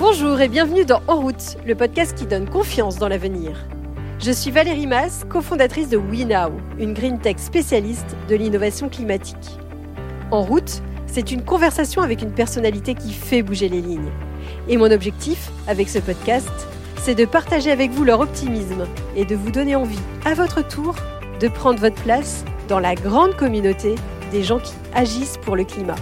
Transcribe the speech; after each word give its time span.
Bonjour 0.00 0.40
et 0.40 0.46
bienvenue 0.46 0.84
dans 0.84 1.02
En 1.08 1.16
route, 1.16 1.56
le 1.66 1.74
podcast 1.74 2.16
qui 2.16 2.24
donne 2.24 2.48
confiance 2.48 2.98
dans 2.98 3.08
l'avenir. 3.08 3.66
Je 4.20 4.30
suis 4.30 4.52
Valérie 4.52 4.86
Mass, 4.86 5.24
cofondatrice 5.28 5.88
de 5.88 5.96
WeNow, 5.96 6.52
une 6.78 6.94
green 6.94 7.18
tech 7.18 7.38
spécialiste 7.38 8.14
de 8.28 8.36
l'innovation 8.36 8.88
climatique. 8.88 9.58
En 10.30 10.42
route, 10.42 10.82
c'est 11.08 11.32
une 11.32 11.44
conversation 11.44 12.00
avec 12.00 12.22
une 12.22 12.30
personnalité 12.30 12.94
qui 12.94 13.12
fait 13.12 13.42
bouger 13.42 13.68
les 13.68 13.80
lignes. 13.80 14.12
Et 14.68 14.76
mon 14.76 14.88
objectif, 14.92 15.50
avec 15.66 15.88
ce 15.88 15.98
podcast, 15.98 16.48
c'est 16.98 17.16
de 17.16 17.24
partager 17.24 17.72
avec 17.72 17.90
vous 17.90 18.04
leur 18.04 18.20
optimisme 18.20 18.86
et 19.16 19.24
de 19.24 19.34
vous 19.34 19.50
donner 19.50 19.74
envie, 19.74 19.98
à 20.24 20.34
votre 20.34 20.64
tour, 20.64 20.94
de 21.40 21.48
prendre 21.48 21.80
votre 21.80 22.00
place 22.02 22.44
dans 22.68 22.78
la 22.78 22.94
grande 22.94 23.34
communauté 23.34 23.96
des 24.30 24.44
gens 24.44 24.60
qui 24.60 24.74
agissent 24.94 25.38
pour 25.38 25.56
le 25.56 25.64
climat. 25.64 25.96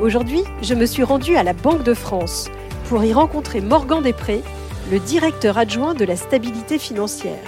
Aujourd'hui, 0.00 0.42
je 0.62 0.74
me 0.74 0.86
suis 0.86 1.04
rendue 1.04 1.36
à 1.36 1.42
la 1.42 1.52
Banque 1.52 1.82
de 1.84 1.92
France 1.92 2.48
pour 2.92 3.04
y 3.04 3.14
rencontrer 3.14 3.62
Morgan 3.62 4.02
Després, 4.02 4.42
le 4.90 4.98
directeur 4.98 5.56
adjoint 5.56 5.94
de 5.94 6.04
la 6.04 6.14
stabilité 6.14 6.78
financière. 6.78 7.40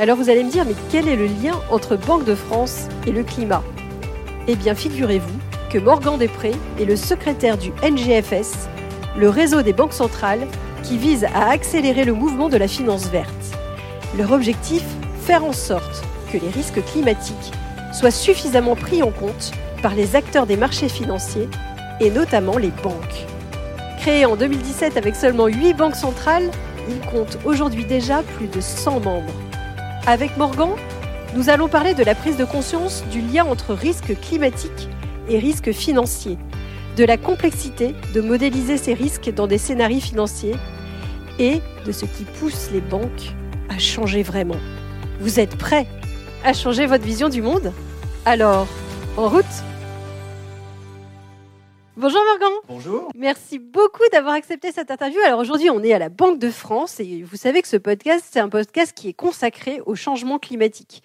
Alors 0.00 0.16
vous 0.16 0.30
allez 0.30 0.42
me 0.42 0.50
dire, 0.50 0.64
mais 0.64 0.74
quel 0.90 1.06
est 1.06 1.14
le 1.14 1.26
lien 1.26 1.54
entre 1.70 1.94
Banque 1.94 2.24
de 2.24 2.34
France 2.34 2.88
et 3.06 3.12
le 3.12 3.22
climat? 3.22 3.62
Eh 4.48 4.56
bien, 4.56 4.74
figurez-vous 4.74 5.38
que 5.70 5.78
Morgan 5.78 6.18
Després 6.18 6.56
est 6.80 6.86
le 6.86 6.96
secrétaire 6.96 7.56
du 7.56 7.70
NGFS, 7.88 8.68
le 9.16 9.28
réseau 9.28 9.62
des 9.62 9.72
banques 9.72 9.92
centrales 9.92 10.44
qui 10.82 10.98
vise 10.98 11.24
à 11.32 11.50
accélérer 11.50 12.04
le 12.04 12.12
mouvement 12.12 12.48
de 12.48 12.56
la 12.56 12.66
finance 12.66 13.06
verte. 13.06 13.30
Leur 14.18 14.32
objectif 14.32 14.82
Faire 15.20 15.44
en 15.44 15.52
sorte 15.52 16.02
que 16.32 16.36
les 16.36 16.50
risques 16.50 16.84
climatiques 16.86 17.52
soient 17.92 18.10
suffisamment 18.10 18.74
pris 18.74 19.04
en 19.04 19.12
compte 19.12 19.52
par 19.82 19.94
les 19.94 20.16
acteurs 20.16 20.46
des 20.46 20.56
marchés 20.56 20.88
financiers 20.88 21.48
et 22.00 22.10
notamment 22.10 22.58
les 22.58 22.72
banques. 22.82 23.33
Créé 24.04 24.26
en 24.26 24.36
2017 24.36 24.98
avec 24.98 25.16
seulement 25.16 25.46
8 25.46 25.72
banques 25.72 25.96
centrales, 25.96 26.50
il 26.90 27.00
compte 27.08 27.38
aujourd'hui 27.46 27.86
déjà 27.86 28.22
plus 28.36 28.48
de 28.48 28.60
100 28.60 29.00
membres. 29.00 29.32
Avec 30.06 30.36
Morgan, 30.36 30.72
nous 31.34 31.48
allons 31.48 31.68
parler 31.68 31.94
de 31.94 32.04
la 32.04 32.14
prise 32.14 32.36
de 32.36 32.44
conscience 32.44 33.02
du 33.10 33.22
lien 33.22 33.46
entre 33.46 33.72
risques 33.72 34.20
climatiques 34.20 34.90
et 35.30 35.38
risques 35.38 35.72
financiers, 35.72 36.36
de 36.98 37.04
la 37.04 37.16
complexité 37.16 37.94
de 38.12 38.20
modéliser 38.20 38.76
ces 38.76 38.92
risques 38.92 39.32
dans 39.32 39.46
des 39.46 39.56
scénarios 39.56 40.00
financiers 40.00 40.56
et 41.38 41.62
de 41.86 41.90
ce 41.90 42.04
qui 42.04 42.24
pousse 42.24 42.68
les 42.74 42.82
banques 42.82 43.32
à 43.70 43.78
changer 43.78 44.22
vraiment. 44.22 44.60
Vous 45.18 45.40
êtes 45.40 45.56
prêts 45.56 45.86
à 46.44 46.52
changer 46.52 46.84
votre 46.84 47.04
vision 47.04 47.30
du 47.30 47.40
monde? 47.40 47.72
Alors, 48.26 48.66
en 49.16 49.30
route 49.30 49.46
Bonjour 52.04 52.20
Morgan. 52.22 52.52
Bonjour. 52.68 53.08
Merci 53.14 53.58
beaucoup 53.58 54.02
d'avoir 54.12 54.34
accepté 54.34 54.72
cette 54.72 54.90
interview. 54.90 55.18
Alors 55.26 55.40
aujourd'hui, 55.40 55.70
on 55.70 55.82
est 55.82 55.94
à 55.94 55.98
la 55.98 56.10
Banque 56.10 56.38
de 56.38 56.50
France 56.50 57.00
et 57.00 57.22
vous 57.22 57.38
savez 57.38 57.62
que 57.62 57.68
ce 57.68 57.78
podcast, 57.78 58.26
c'est 58.30 58.40
un 58.40 58.50
podcast 58.50 58.92
qui 58.94 59.08
est 59.08 59.14
consacré 59.14 59.80
au 59.86 59.94
changement 59.94 60.38
climatique. 60.38 61.02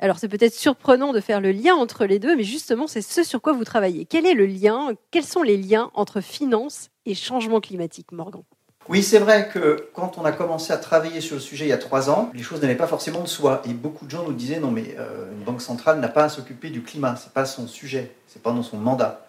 Alors 0.00 0.18
c'est 0.18 0.26
peut-être 0.26 0.52
surprenant 0.52 1.12
de 1.12 1.20
faire 1.20 1.40
le 1.40 1.52
lien 1.52 1.76
entre 1.76 2.06
les 2.06 2.18
deux, 2.18 2.34
mais 2.34 2.42
justement, 2.42 2.88
c'est 2.88 3.02
ce 3.02 3.22
sur 3.22 3.40
quoi 3.40 3.52
vous 3.52 3.62
travaillez. 3.62 4.04
Quel 4.04 4.26
est 4.26 4.34
le 4.34 4.46
lien? 4.46 4.88
Quels 5.12 5.22
sont 5.22 5.44
les 5.44 5.56
liens 5.56 5.92
entre 5.94 6.20
finance 6.20 6.88
et 7.06 7.14
changement 7.14 7.60
climatique, 7.60 8.10
Morgan? 8.10 8.42
Oui, 8.88 9.04
c'est 9.04 9.20
vrai 9.20 9.48
que 9.48 9.90
quand 9.94 10.18
on 10.18 10.24
a 10.24 10.32
commencé 10.32 10.72
à 10.72 10.76
travailler 10.76 11.20
sur 11.20 11.36
le 11.36 11.40
sujet 11.40 11.66
il 11.66 11.68
y 11.68 11.72
a 11.72 11.78
trois 11.78 12.10
ans, 12.10 12.32
les 12.34 12.42
choses 12.42 12.60
n'allaient 12.60 12.74
pas 12.74 12.88
forcément 12.88 13.20
de 13.20 13.28
soi. 13.28 13.62
Et 13.64 13.74
beaucoup 13.74 14.06
de 14.06 14.10
gens 14.10 14.24
nous 14.24 14.32
disaient 14.32 14.58
non, 14.58 14.72
mais 14.72 14.96
euh, 14.98 15.30
une 15.30 15.44
banque 15.44 15.62
centrale 15.62 16.00
n'a 16.00 16.08
pas 16.08 16.24
à 16.24 16.28
s'occuper 16.28 16.70
du 16.70 16.82
climat, 16.82 17.14
c'est 17.14 17.32
pas 17.32 17.44
son 17.44 17.68
sujet, 17.68 18.12
c'est 18.26 18.42
pas 18.42 18.50
dans 18.50 18.64
son 18.64 18.78
mandat. 18.78 19.28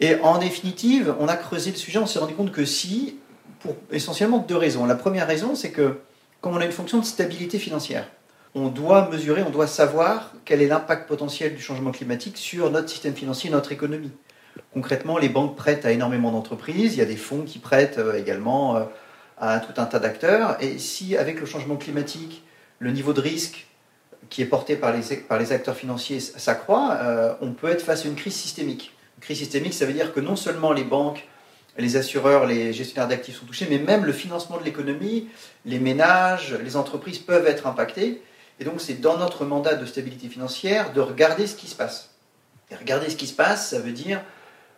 Et 0.00 0.16
en 0.20 0.38
définitive, 0.38 1.14
on 1.20 1.28
a 1.28 1.36
creusé 1.36 1.70
le 1.70 1.76
sujet, 1.76 1.98
on 1.98 2.06
s'est 2.06 2.18
rendu 2.18 2.34
compte 2.34 2.52
que 2.52 2.64
si, 2.64 3.18
pour 3.60 3.76
essentiellement 3.90 4.38
deux 4.38 4.56
raisons. 4.56 4.86
La 4.86 4.94
première 4.94 5.26
raison, 5.26 5.54
c'est 5.54 5.70
que 5.70 5.98
comme 6.40 6.54
on 6.54 6.60
a 6.60 6.64
une 6.64 6.72
fonction 6.72 6.98
de 6.98 7.04
stabilité 7.04 7.58
financière, 7.58 8.06
on 8.54 8.68
doit 8.68 9.08
mesurer, 9.08 9.42
on 9.42 9.50
doit 9.50 9.66
savoir 9.66 10.32
quel 10.44 10.62
est 10.62 10.68
l'impact 10.68 11.08
potentiel 11.08 11.54
du 11.54 11.62
changement 11.62 11.90
climatique 11.90 12.36
sur 12.36 12.70
notre 12.70 12.88
système 12.88 13.14
financier, 13.14 13.50
notre 13.50 13.72
économie. 13.72 14.12
Concrètement, 14.72 15.18
les 15.18 15.28
banques 15.28 15.56
prêtent 15.56 15.84
à 15.86 15.92
énormément 15.92 16.30
d'entreprises, 16.30 16.94
il 16.94 16.98
y 16.98 17.02
a 17.02 17.06
des 17.06 17.16
fonds 17.16 17.42
qui 17.42 17.58
prêtent 17.58 17.98
euh, 17.98 18.18
également 18.18 18.76
euh, 18.76 18.84
à 19.38 19.58
tout 19.58 19.80
un 19.80 19.86
tas 19.86 19.98
d'acteurs. 19.98 20.56
Et 20.60 20.78
si, 20.78 21.16
avec 21.16 21.40
le 21.40 21.46
changement 21.46 21.76
climatique, 21.76 22.44
le 22.78 22.90
niveau 22.92 23.12
de 23.12 23.20
risque 23.20 23.66
qui 24.30 24.42
est 24.42 24.46
porté 24.46 24.76
par 24.76 24.92
les, 24.92 25.16
par 25.16 25.38
les 25.38 25.52
acteurs 25.52 25.76
financiers 25.76 26.20
s'accroît, 26.20 26.98
euh, 27.02 27.34
on 27.40 27.52
peut 27.52 27.68
être 27.68 27.82
face 27.82 28.04
à 28.04 28.08
une 28.08 28.14
crise 28.14 28.34
systémique 28.34 28.92
crise 29.24 29.38
systémique, 29.38 29.74
ça 29.74 29.86
veut 29.86 29.92
dire 29.92 30.12
que 30.12 30.20
non 30.20 30.36
seulement 30.36 30.72
les 30.72 30.84
banques, 30.84 31.26
les 31.78 31.96
assureurs, 31.96 32.46
les 32.46 32.72
gestionnaires 32.72 33.08
d'actifs 33.08 33.40
sont 33.40 33.46
touchés, 33.46 33.66
mais 33.68 33.78
même 33.78 34.04
le 34.04 34.12
financement 34.12 34.58
de 34.58 34.64
l'économie, 34.64 35.28
les 35.64 35.80
ménages, 35.80 36.56
les 36.62 36.76
entreprises 36.76 37.18
peuvent 37.18 37.46
être 37.46 37.66
impactés. 37.66 38.22
Et 38.60 38.64
donc 38.64 38.80
c'est 38.80 39.00
dans 39.00 39.16
notre 39.16 39.44
mandat 39.44 39.74
de 39.74 39.86
stabilité 39.86 40.28
financière 40.28 40.92
de 40.92 41.00
regarder 41.00 41.46
ce 41.46 41.56
qui 41.56 41.66
se 41.66 41.74
passe. 41.74 42.10
Et 42.70 42.76
regarder 42.76 43.10
ce 43.10 43.16
qui 43.16 43.26
se 43.26 43.34
passe, 43.34 43.70
ça 43.70 43.80
veut 43.80 43.92
dire 43.92 44.20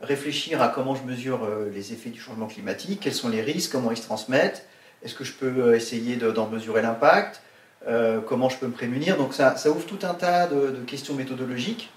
réfléchir 0.01 0.63
à 0.63 0.69
comment 0.69 0.95
je 0.95 1.03
mesure 1.03 1.45
euh, 1.45 1.71
les 1.75 1.93
effets 1.93 2.11
du 2.11 2.21
changement 2.21 2.47
climatique, 2.47 3.01
quels 3.01 3.15
sont 3.15 3.29
les 3.29 3.43
risques, 3.43 3.73
comment 3.73 3.91
ils 3.91 3.97
se 3.97 4.03
transmettent, 4.03 4.67
est-ce 5.03 5.15
que 5.15 5.25
je 5.25 5.33
peux 5.33 5.47
euh, 5.47 5.77
essayer 5.77 6.17
d'en 6.17 6.47
mesurer 6.47 6.83
l'impact, 6.83 7.43
euh, 7.89 8.21
comment 8.21 8.49
je 8.49 8.59
peux 8.59 8.67
me 8.67 8.73
prémunir. 8.73 9.17
Donc 9.17 9.35
ça, 9.35 9.55
ouvre 9.67 9.87
tout 9.87 9.99
un 10.03 10.15
tas 10.15 10.47
de 10.47 10.83
questions 10.87 11.15
méthodologiques, 11.15 11.91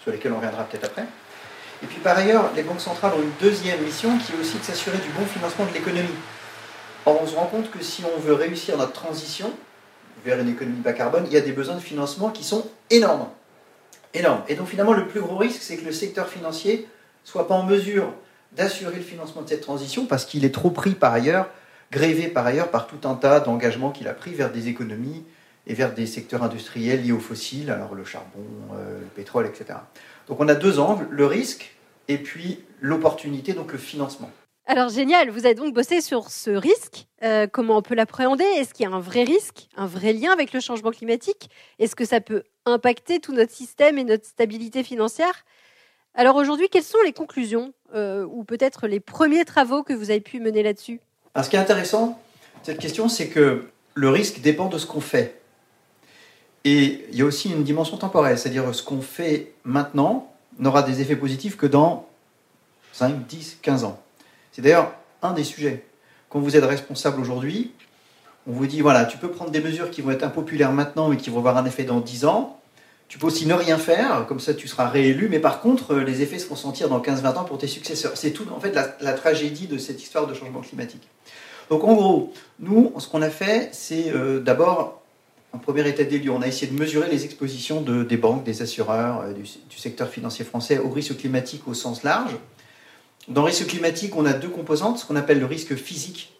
sur 0.00 0.12
lesquelles 0.12 0.32
on 0.32 0.36
reviendra 0.36 0.64
peut-être 0.64 0.84
après. 0.84 1.06
Et 1.82 1.86
puis 1.86 1.98
par 1.98 2.18
ailleurs, 2.18 2.50
les 2.56 2.62
banques 2.62 2.80
centrales 2.80 3.12
ont 3.14 3.22
une 3.22 3.32
deuxième 3.40 3.80
mission 3.82 4.18
qui 4.18 4.32
est 4.32 4.40
aussi 4.40 4.58
de 4.58 4.64
s'assurer 4.64 4.98
du 4.98 5.08
bon 5.10 5.24
financement 5.26 5.66
de 5.66 5.72
l'économie. 5.72 6.08
Or, 7.06 7.20
on 7.22 7.26
se 7.26 7.36
rend 7.36 7.46
compte 7.46 7.70
que 7.70 7.82
si 7.82 8.02
on 8.04 8.20
veut 8.20 8.34
réussir 8.34 8.76
notre 8.76 8.92
transition 8.92 9.52
vers 10.24 10.40
une 10.40 10.48
économie 10.48 10.80
bas 10.80 10.92
carbone, 10.92 11.24
il 11.26 11.32
y 11.32 11.36
a 11.36 11.40
des 11.40 11.52
besoins 11.52 11.76
de 11.76 11.80
financement 11.80 12.30
qui 12.30 12.44
sont 12.44 12.66
énormes. 12.90 13.28
Énormes. 14.14 14.42
Et 14.48 14.54
donc 14.54 14.68
finalement, 14.68 14.92
le 14.92 15.06
plus 15.06 15.20
gros 15.20 15.36
risque, 15.36 15.62
c'est 15.62 15.76
que 15.76 15.84
le 15.84 15.92
secteur 15.92 16.28
financier 16.28 16.88
soit 17.24 17.46
pas 17.46 17.54
en 17.54 17.62
mesure 17.62 18.12
d'assurer 18.52 18.96
le 18.96 19.02
financement 19.02 19.42
de 19.42 19.48
cette 19.48 19.60
transition 19.60 20.06
parce 20.06 20.24
qu'il 20.24 20.44
est 20.44 20.54
trop 20.54 20.70
pris 20.70 20.92
par 20.92 21.12
ailleurs, 21.12 21.48
grévé 21.92 22.28
par 22.28 22.46
ailleurs 22.46 22.70
par 22.70 22.86
tout 22.86 23.06
un 23.06 23.14
tas 23.14 23.40
d'engagements 23.40 23.90
qu'il 23.90 24.08
a 24.08 24.14
pris 24.14 24.32
vers 24.32 24.50
des 24.50 24.68
économies 24.68 25.24
et 25.68 25.74
vers 25.74 25.94
des 25.94 26.06
secteurs 26.06 26.42
industriels 26.42 27.04
liés 27.04 27.12
aux 27.12 27.20
fossiles, 27.20 27.70
alors 27.70 27.94
le 27.94 28.04
charbon, 28.04 28.44
euh, 28.74 29.00
le 29.00 29.06
pétrole, 29.06 29.46
etc. 29.46 29.78
Donc 30.26 30.40
on 30.40 30.48
a 30.48 30.54
deux 30.54 30.78
angles, 30.78 31.06
le 31.10 31.26
risque 31.26 31.76
et 32.08 32.18
puis 32.18 32.64
l'opportunité, 32.80 33.52
donc 33.52 33.72
le 33.72 33.78
financement. 33.78 34.30
Alors 34.66 34.88
génial, 34.88 35.30
vous 35.30 35.46
avez 35.46 35.54
donc 35.54 35.74
bossé 35.74 36.00
sur 36.00 36.30
ce 36.30 36.50
risque. 36.50 37.06
Euh, 37.22 37.46
comment 37.50 37.78
on 37.78 37.82
peut 37.82 37.94
l'appréhender? 37.94 38.44
Est-ce 38.44 38.74
qu'il 38.74 38.88
y 38.88 38.92
a 38.92 38.94
un 38.94 39.00
vrai 39.00 39.24
risque, 39.24 39.68
un 39.76 39.86
vrai 39.86 40.12
lien 40.12 40.30
avec 40.32 40.52
le 40.52 40.60
changement 40.60 40.90
climatique? 40.90 41.50
Est-ce 41.78 41.96
que 41.96 42.04
ça 42.04 42.20
peut 42.20 42.42
impacter 42.66 43.20
tout 43.20 43.32
notre 43.32 43.52
système 43.52 43.98
et 43.98 44.04
notre 44.04 44.26
stabilité 44.26 44.82
financière? 44.82 45.44
Alors 46.14 46.36
aujourd'hui, 46.36 46.68
quelles 46.68 46.82
sont 46.82 46.98
les 47.04 47.12
conclusions 47.12 47.72
euh, 47.94 48.24
ou 48.24 48.44
peut-être 48.44 48.86
les 48.86 49.00
premiers 49.00 49.44
travaux 49.44 49.82
que 49.82 49.92
vous 49.92 50.10
avez 50.10 50.20
pu 50.20 50.40
mener 50.40 50.62
là-dessus? 50.62 51.00
Ce 51.40 51.48
qui 51.48 51.56
est 51.56 51.60
intéressant, 51.60 52.20
cette 52.62 52.78
question, 52.78 53.08
c'est 53.08 53.28
que 53.28 53.68
le 53.94 54.08
risque 54.10 54.40
dépend 54.40 54.68
de 54.68 54.78
ce 54.78 54.86
qu'on 54.86 55.00
fait. 55.00 55.37
Et 56.64 57.06
il 57.10 57.16
y 57.16 57.22
a 57.22 57.24
aussi 57.24 57.50
une 57.50 57.64
dimension 57.64 57.96
temporelle, 57.96 58.38
c'est-à-dire 58.38 58.74
ce 58.74 58.82
qu'on 58.82 59.00
fait 59.00 59.52
maintenant 59.64 60.32
n'aura 60.58 60.82
des 60.82 61.00
effets 61.00 61.16
positifs 61.16 61.56
que 61.56 61.66
dans 61.66 62.08
5, 62.92 63.26
10, 63.26 63.58
15 63.62 63.84
ans. 63.84 64.00
C'est 64.52 64.62
d'ailleurs 64.62 64.92
un 65.22 65.32
des 65.32 65.44
sujets. 65.44 65.84
Quand 66.28 66.40
vous 66.40 66.56
êtes 66.56 66.64
responsable 66.64 67.20
aujourd'hui, 67.20 67.72
on 68.48 68.52
vous 68.52 68.66
dit, 68.66 68.80
voilà, 68.80 69.04
tu 69.04 69.18
peux 69.18 69.30
prendre 69.30 69.50
des 69.50 69.60
mesures 69.60 69.90
qui 69.90 70.02
vont 70.02 70.10
être 70.10 70.24
impopulaires 70.24 70.72
maintenant 70.72 71.08
mais 71.08 71.16
qui 71.16 71.30
vont 71.30 71.38
avoir 71.38 71.56
un 71.56 71.64
effet 71.64 71.84
dans 71.84 72.00
10 72.00 72.24
ans. 72.24 72.58
Tu 73.08 73.18
peux 73.18 73.26
aussi 73.26 73.46
ne 73.46 73.54
rien 73.54 73.78
faire, 73.78 74.26
comme 74.26 74.40
ça 74.40 74.52
tu 74.52 74.68
seras 74.68 74.88
réélu, 74.88 75.28
mais 75.30 75.38
par 75.38 75.60
contre, 75.60 75.94
les 75.94 76.20
effets 76.20 76.38
se 76.38 76.46
font 76.46 76.56
sentir 76.56 76.90
dans 76.90 77.00
15-20 77.00 77.36
ans 77.36 77.44
pour 77.44 77.56
tes 77.56 77.66
successeurs. 77.66 78.12
C'est 78.16 78.32
tout, 78.32 78.46
en 78.54 78.60
fait, 78.60 78.74
la, 79.00 79.12
tragédie 79.14 79.66
de 79.66 79.78
cette 79.78 80.02
histoire 80.02 80.26
de 80.26 80.34
changement 80.34 80.60
climatique. 80.60 81.08
Donc, 81.70 81.84
en 81.84 81.94
gros, 81.94 82.32
nous, 82.60 82.92
ce 82.98 83.08
qu'on 83.08 83.22
a 83.22 83.30
fait, 83.30 83.70
c'est 83.72 84.10
euh, 84.10 84.40
d'abord 84.40 84.97
en 85.52 85.58
premier 85.58 85.88
état 85.88 86.04
des 86.04 86.18
lieux, 86.18 86.30
on 86.30 86.42
a 86.42 86.46
essayé 86.46 86.70
de 86.70 86.78
mesurer 86.78 87.08
les 87.10 87.24
expositions 87.24 87.80
de, 87.80 88.04
des 88.04 88.16
banques, 88.16 88.44
des 88.44 88.62
assureurs, 88.62 89.22
euh, 89.22 89.32
du, 89.32 89.46
secteur 89.76 90.08
financier 90.08 90.44
français 90.44 90.78
au 90.78 90.90
risque 90.90 91.16
climatique 91.16 91.66
au 91.66 91.74
sens 91.74 92.02
large. 92.02 92.36
Dans 93.28 93.42
le 93.42 93.46
risque 93.46 93.66
climatique, 93.66 94.14
on 94.16 94.26
a 94.26 94.32
deux 94.32 94.48
composantes, 94.48 94.98
ce 94.98 95.06
qu'on 95.06 95.16
appelle 95.16 95.38
le 95.38 95.46
risque 95.46 95.74
physique. 95.74 96.34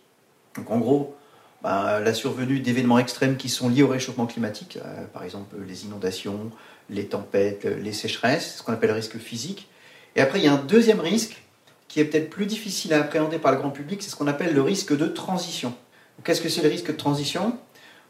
Donc 0.57 0.71
en 0.71 0.79
gros, 0.79 1.15
ben, 1.63 2.01
la 2.01 2.15
survenue 2.15 2.61
d'événements 2.61 2.99
extrêmes 2.99 3.37
qui 3.37 3.49
sont 3.49 3.69
liés 3.69 3.83
au 3.83 3.89
réchauffement 3.89 4.27
climatique, 4.27 4.79
euh, 4.85 5.05
par 5.13 5.23
exemple 5.25 5.57
les 5.67 5.85
inondations, 5.85 6.51
les 6.91 7.07
tempêtes, 7.07 7.65
les 7.65 7.93
sécheresses, 7.93 8.57
ce 8.59 8.63
qu'on 8.63 8.73
appelle 8.73 8.91
le 8.91 8.97
risque 8.97 9.19
physique. 9.19 9.69
Et 10.17 10.21
après, 10.21 10.39
il 10.39 10.45
y 10.45 10.49
a 10.49 10.53
un 10.53 10.63
deuxième 10.63 11.01
risque 11.01 11.43
qui 11.87 12.01
est 12.01 12.05
peut-être 12.05 12.29
plus 12.29 12.47
difficile 12.47 12.93
à 12.93 13.01
appréhender 13.01 13.39
par 13.39 13.53
le 13.53 13.59
grand 13.59 13.71
public, 13.71 14.03
c'est 14.03 14.11
ce 14.11 14.17
qu'on 14.17 14.27
appelle 14.27 14.55
le 14.55 14.63
risque 14.63 14.97
de 14.97 15.07
transition. 15.07 15.75
Qu'est-ce 16.25 16.41
que 16.41 16.49
c'est 16.49 16.63
le 16.63 16.69
risque 16.69 16.89
de 16.89 16.97
transition? 16.97 17.57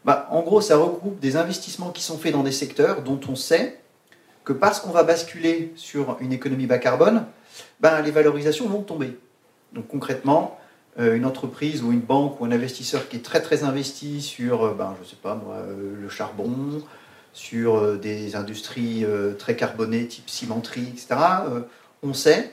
Bah, 0.05 0.27
en 0.31 0.41
gros, 0.41 0.61
ça 0.61 0.77
regroupe 0.77 1.19
des 1.19 1.35
investissements 1.35 1.91
qui 1.91 2.01
sont 2.01 2.17
faits 2.17 2.33
dans 2.33 2.43
des 2.43 2.51
secteurs 2.51 3.01
dont 3.01 3.19
on 3.27 3.35
sait 3.35 3.79
que 4.43 4.53
parce 4.53 4.79
qu'on 4.79 4.91
va 4.91 5.03
basculer 5.03 5.73
sur 5.75 6.17
une 6.21 6.33
économie 6.33 6.65
bas 6.65 6.77
carbone, 6.77 7.25
bah, 7.79 8.01
les 8.01 8.11
valorisations 8.11 8.67
vont 8.67 8.81
tomber. 8.81 9.17
Donc 9.73 9.87
concrètement, 9.87 10.57
une 10.97 11.25
entreprise 11.25 11.83
ou 11.83 11.91
une 11.91 12.01
banque 12.01 12.41
ou 12.41 12.45
un 12.45 12.51
investisseur 12.51 13.07
qui 13.07 13.17
est 13.17 13.23
très 13.23 13.41
très 13.41 13.63
investi 13.63 14.21
sur, 14.21 14.73
ben, 14.73 14.95
je 15.01 15.07
sais 15.07 15.15
pas 15.15 15.35
moi, 15.35 15.57
le 15.67 16.09
charbon, 16.09 16.81
sur 17.31 17.97
des 17.97 18.35
industries 18.35 19.05
très 19.37 19.55
carbonées 19.55 20.07
type 20.07 20.29
cimenterie, 20.29 20.87
etc., 20.89 21.15
on 22.01 22.13
sait 22.13 22.51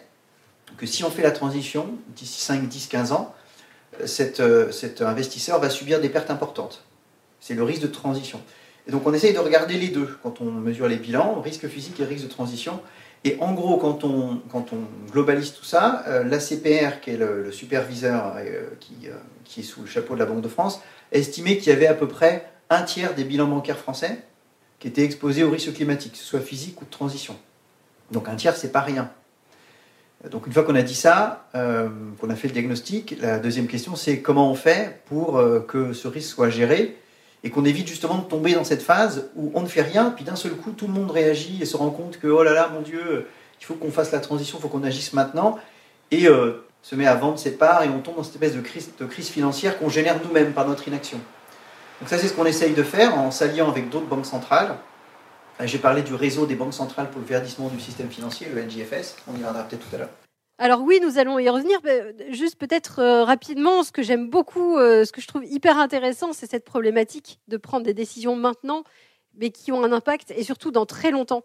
que 0.77 0.87
si 0.87 1.03
on 1.05 1.11
fait 1.11 1.23
la 1.23 1.31
transition 1.31 1.89
d'ici 2.09 2.41
5, 2.41 2.69
10, 2.69 2.87
15 2.89 3.13
ans, 3.13 3.35
cet 4.05 4.41
investisseur 5.01 5.59
va 5.59 5.71
subir 5.71 6.01
des 6.01 6.09
pertes 6.09 6.31
importantes. 6.31 6.85
C'est 7.41 7.55
le 7.55 7.63
risque 7.63 7.83
de 7.83 7.89
transition. 7.89 8.41
Et 8.87 8.93
donc 8.93 9.07
on 9.07 9.13
essaye 9.13 9.33
de 9.33 9.39
regarder 9.39 9.79
les 9.79 9.89
deux 9.89 10.17
quand 10.23 10.41
on 10.41 10.47
mesure 10.47 10.89
les 10.89 10.97
bilans, 10.97 11.41
risque 11.41 11.67
physique 11.69 11.99
et 12.01 12.05
risque 12.05 12.25
de 12.25 12.31
transition. 12.31 12.81
Et 13.25 13.37
en 13.41 13.55
gros, 13.55 13.77
quand 13.77 14.05
on, 14.05 14.41
quand 14.53 14.73
on 14.73 15.11
globalise 15.11 15.53
tout 15.53 15.65
ça, 15.65 16.05
euh, 16.07 16.23
l'ACPR, 16.23 17.01
qui 17.01 17.11
est 17.11 17.17
le, 17.17 17.51
superviseur 17.51 18.35
euh, 18.37 18.69
qui, 18.79 18.95
euh, 19.07 19.15
qui, 19.45 19.61
est 19.61 19.63
sous 19.65 19.81
le 19.81 19.89
chapeau 19.89 20.15
de 20.15 20.21
la 20.21 20.27
Banque 20.27 20.43
de 20.43 20.49
France, 20.49 20.81
a 21.13 21.17
estimé 21.17 21.59
qu'il 21.59 21.73
y 21.73 21.75
avait 21.75 21.89
à 21.89 21.95
peu 21.95 22.07
près 22.07 22.49
un 22.71 22.83
tiers 22.83 23.15
des 23.15 23.25
bilans 23.25 23.49
bancaires 23.49 23.79
français 23.79 24.19
qui 24.79 24.87
étaient 24.87 25.03
exposés 25.03 25.43
au 25.43 25.51
risque 25.51 25.73
climatique, 25.73 26.13
que 26.13 26.19
ce 26.19 26.25
soit 26.25 26.41
physique 26.41 26.81
ou 26.81 26.85
de 26.85 26.91
transition. 26.91 27.37
Donc 28.13 28.29
un 28.29 28.37
tiers, 28.37 28.57
c'est 28.57 28.71
pas 28.71 28.83
rien. 28.83 29.11
Donc 30.31 30.47
une 30.47 30.53
fois 30.53 30.63
qu'on 30.63 30.77
a 30.77 30.83
dit 30.83 30.95
ça, 30.95 31.49
qu'on 31.53 32.31
a 32.31 32.37
fait 32.37 32.49
le 32.49 32.53
diagnostic, 32.53 33.17
la 33.21 33.39
deuxième 33.39 33.67
question, 33.67 33.97
c'est 33.97 34.21
comment 34.21 34.51
on 34.51 34.55
fait 34.55 35.01
pour 35.07 35.41
que 35.67 35.93
ce 35.93 36.09
risque 36.09 36.31
soit 36.31 36.51
géré 36.51 36.97
et 37.47 37.51
qu'on 37.51 37.65
évite 37.65 37.87
justement 37.87 38.19
de 38.19 38.25
tomber 38.25 38.55
dans 38.55 38.65
cette 38.65 38.83
phase 38.83 39.29
où 39.37 39.53
on 39.55 39.61
ne 39.61 39.69
fait 39.69 39.83
rien, 39.83 40.11
puis 40.11 40.25
d'un 40.25 40.35
seul 40.35 40.51
coup 40.57 40.73
tout 40.73 40.89
le 40.89 40.93
monde 40.93 41.13
réagit 41.13 41.63
et 41.63 41.65
se 41.65 41.77
rend 41.77 41.91
compte 41.91 42.19
que 42.19 42.27
oh 42.27 42.43
là 42.43 42.53
là 42.53 42.69
mon 42.75 42.81
Dieu, 42.81 43.29
il 43.61 43.65
faut 43.65 43.75
qu'on 43.75 43.93
fasse 43.93 44.11
la 44.11 44.19
transition, 44.19 44.59
il 44.59 44.63
faut 44.63 44.69
qu'on 44.69 44.83
agisse 44.83 45.13
maintenant, 45.13 45.57
et 46.11 46.27
euh, 46.27 46.65
se 46.83 46.97
met 46.97 47.07
à 47.07 47.15
vendre 47.15 47.39
ses 47.39 47.53
parts 47.53 47.85
et 47.85 47.89
on 47.89 48.01
tombe 48.01 48.17
dans 48.17 48.25
cette 48.25 48.43
espèce 48.43 48.61
crise, 48.65 48.91
de 48.99 49.07
crise 49.07 49.29
financière 49.29 49.79
qu'on 49.79 49.89
génère 49.89 50.17
nous-mêmes 50.25 50.55
par 50.55 50.67
notre 50.67 50.89
inaction. 50.89 51.21
Donc 52.01 52.09
ça 52.09 52.19
c'est 52.19 52.27
ce 52.27 52.33
qu'on 52.33 52.47
essaye 52.47 52.75
de 52.75 52.83
faire 52.83 53.17
en 53.17 53.31
s'alliant 53.31 53.71
avec 53.71 53.91
d'autres 53.91 54.07
banques 54.07 54.27
centrales. 54.27 54.75
J'ai 55.63 55.79
parlé 55.79 56.03
du 56.03 56.17
réseau 56.17 56.47
des 56.47 56.57
banques 56.57 56.75
centrales 56.75 57.11
pour 57.11 57.21
le 57.21 57.29
verdissement 57.29 57.69
du 57.69 57.79
système 57.79 58.11
financier, 58.11 58.49
le 58.53 58.61
NGFS, 58.61 59.15
on 59.29 59.35
y 59.35 59.37
reviendra 59.37 59.63
peut-être 59.63 59.89
tout 59.89 59.95
à 59.95 59.99
l'heure. 60.01 60.26
Alors 60.59 60.81
oui, 60.81 61.01
nous 61.03 61.19
allons 61.19 61.39
y 61.39 61.49
revenir. 61.51 61.81
Juste 62.31 62.57
peut-être 62.57 63.01
euh, 63.01 63.25
rapidement, 63.25 63.83
ce 63.83 63.93
que 63.93 64.03
j'aime 64.03 64.31
beaucoup, 64.31 64.79
euh, 64.79 65.05
ce 65.05 65.13
que 65.13 65.21
je 65.21 65.27
trouve 65.27 65.45
hyper 65.45 65.79
intéressant, 65.79 66.33
c'est 66.33 66.51
cette 66.51 66.65
problématique 66.65 67.41
de 67.49 67.59
prendre 67.59 67.85
des 67.85 67.93
décisions 67.93 68.37
maintenant, 68.37 68.83
mais 69.39 69.51
qui 69.51 69.71
ont 69.71 69.85
un 69.85 69.93
impact 69.93 70.33
et 70.35 70.45
surtout 70.45 70.71
dans 70.71 70.87
très 70.87 71.11
longtemps. 71.11 71.45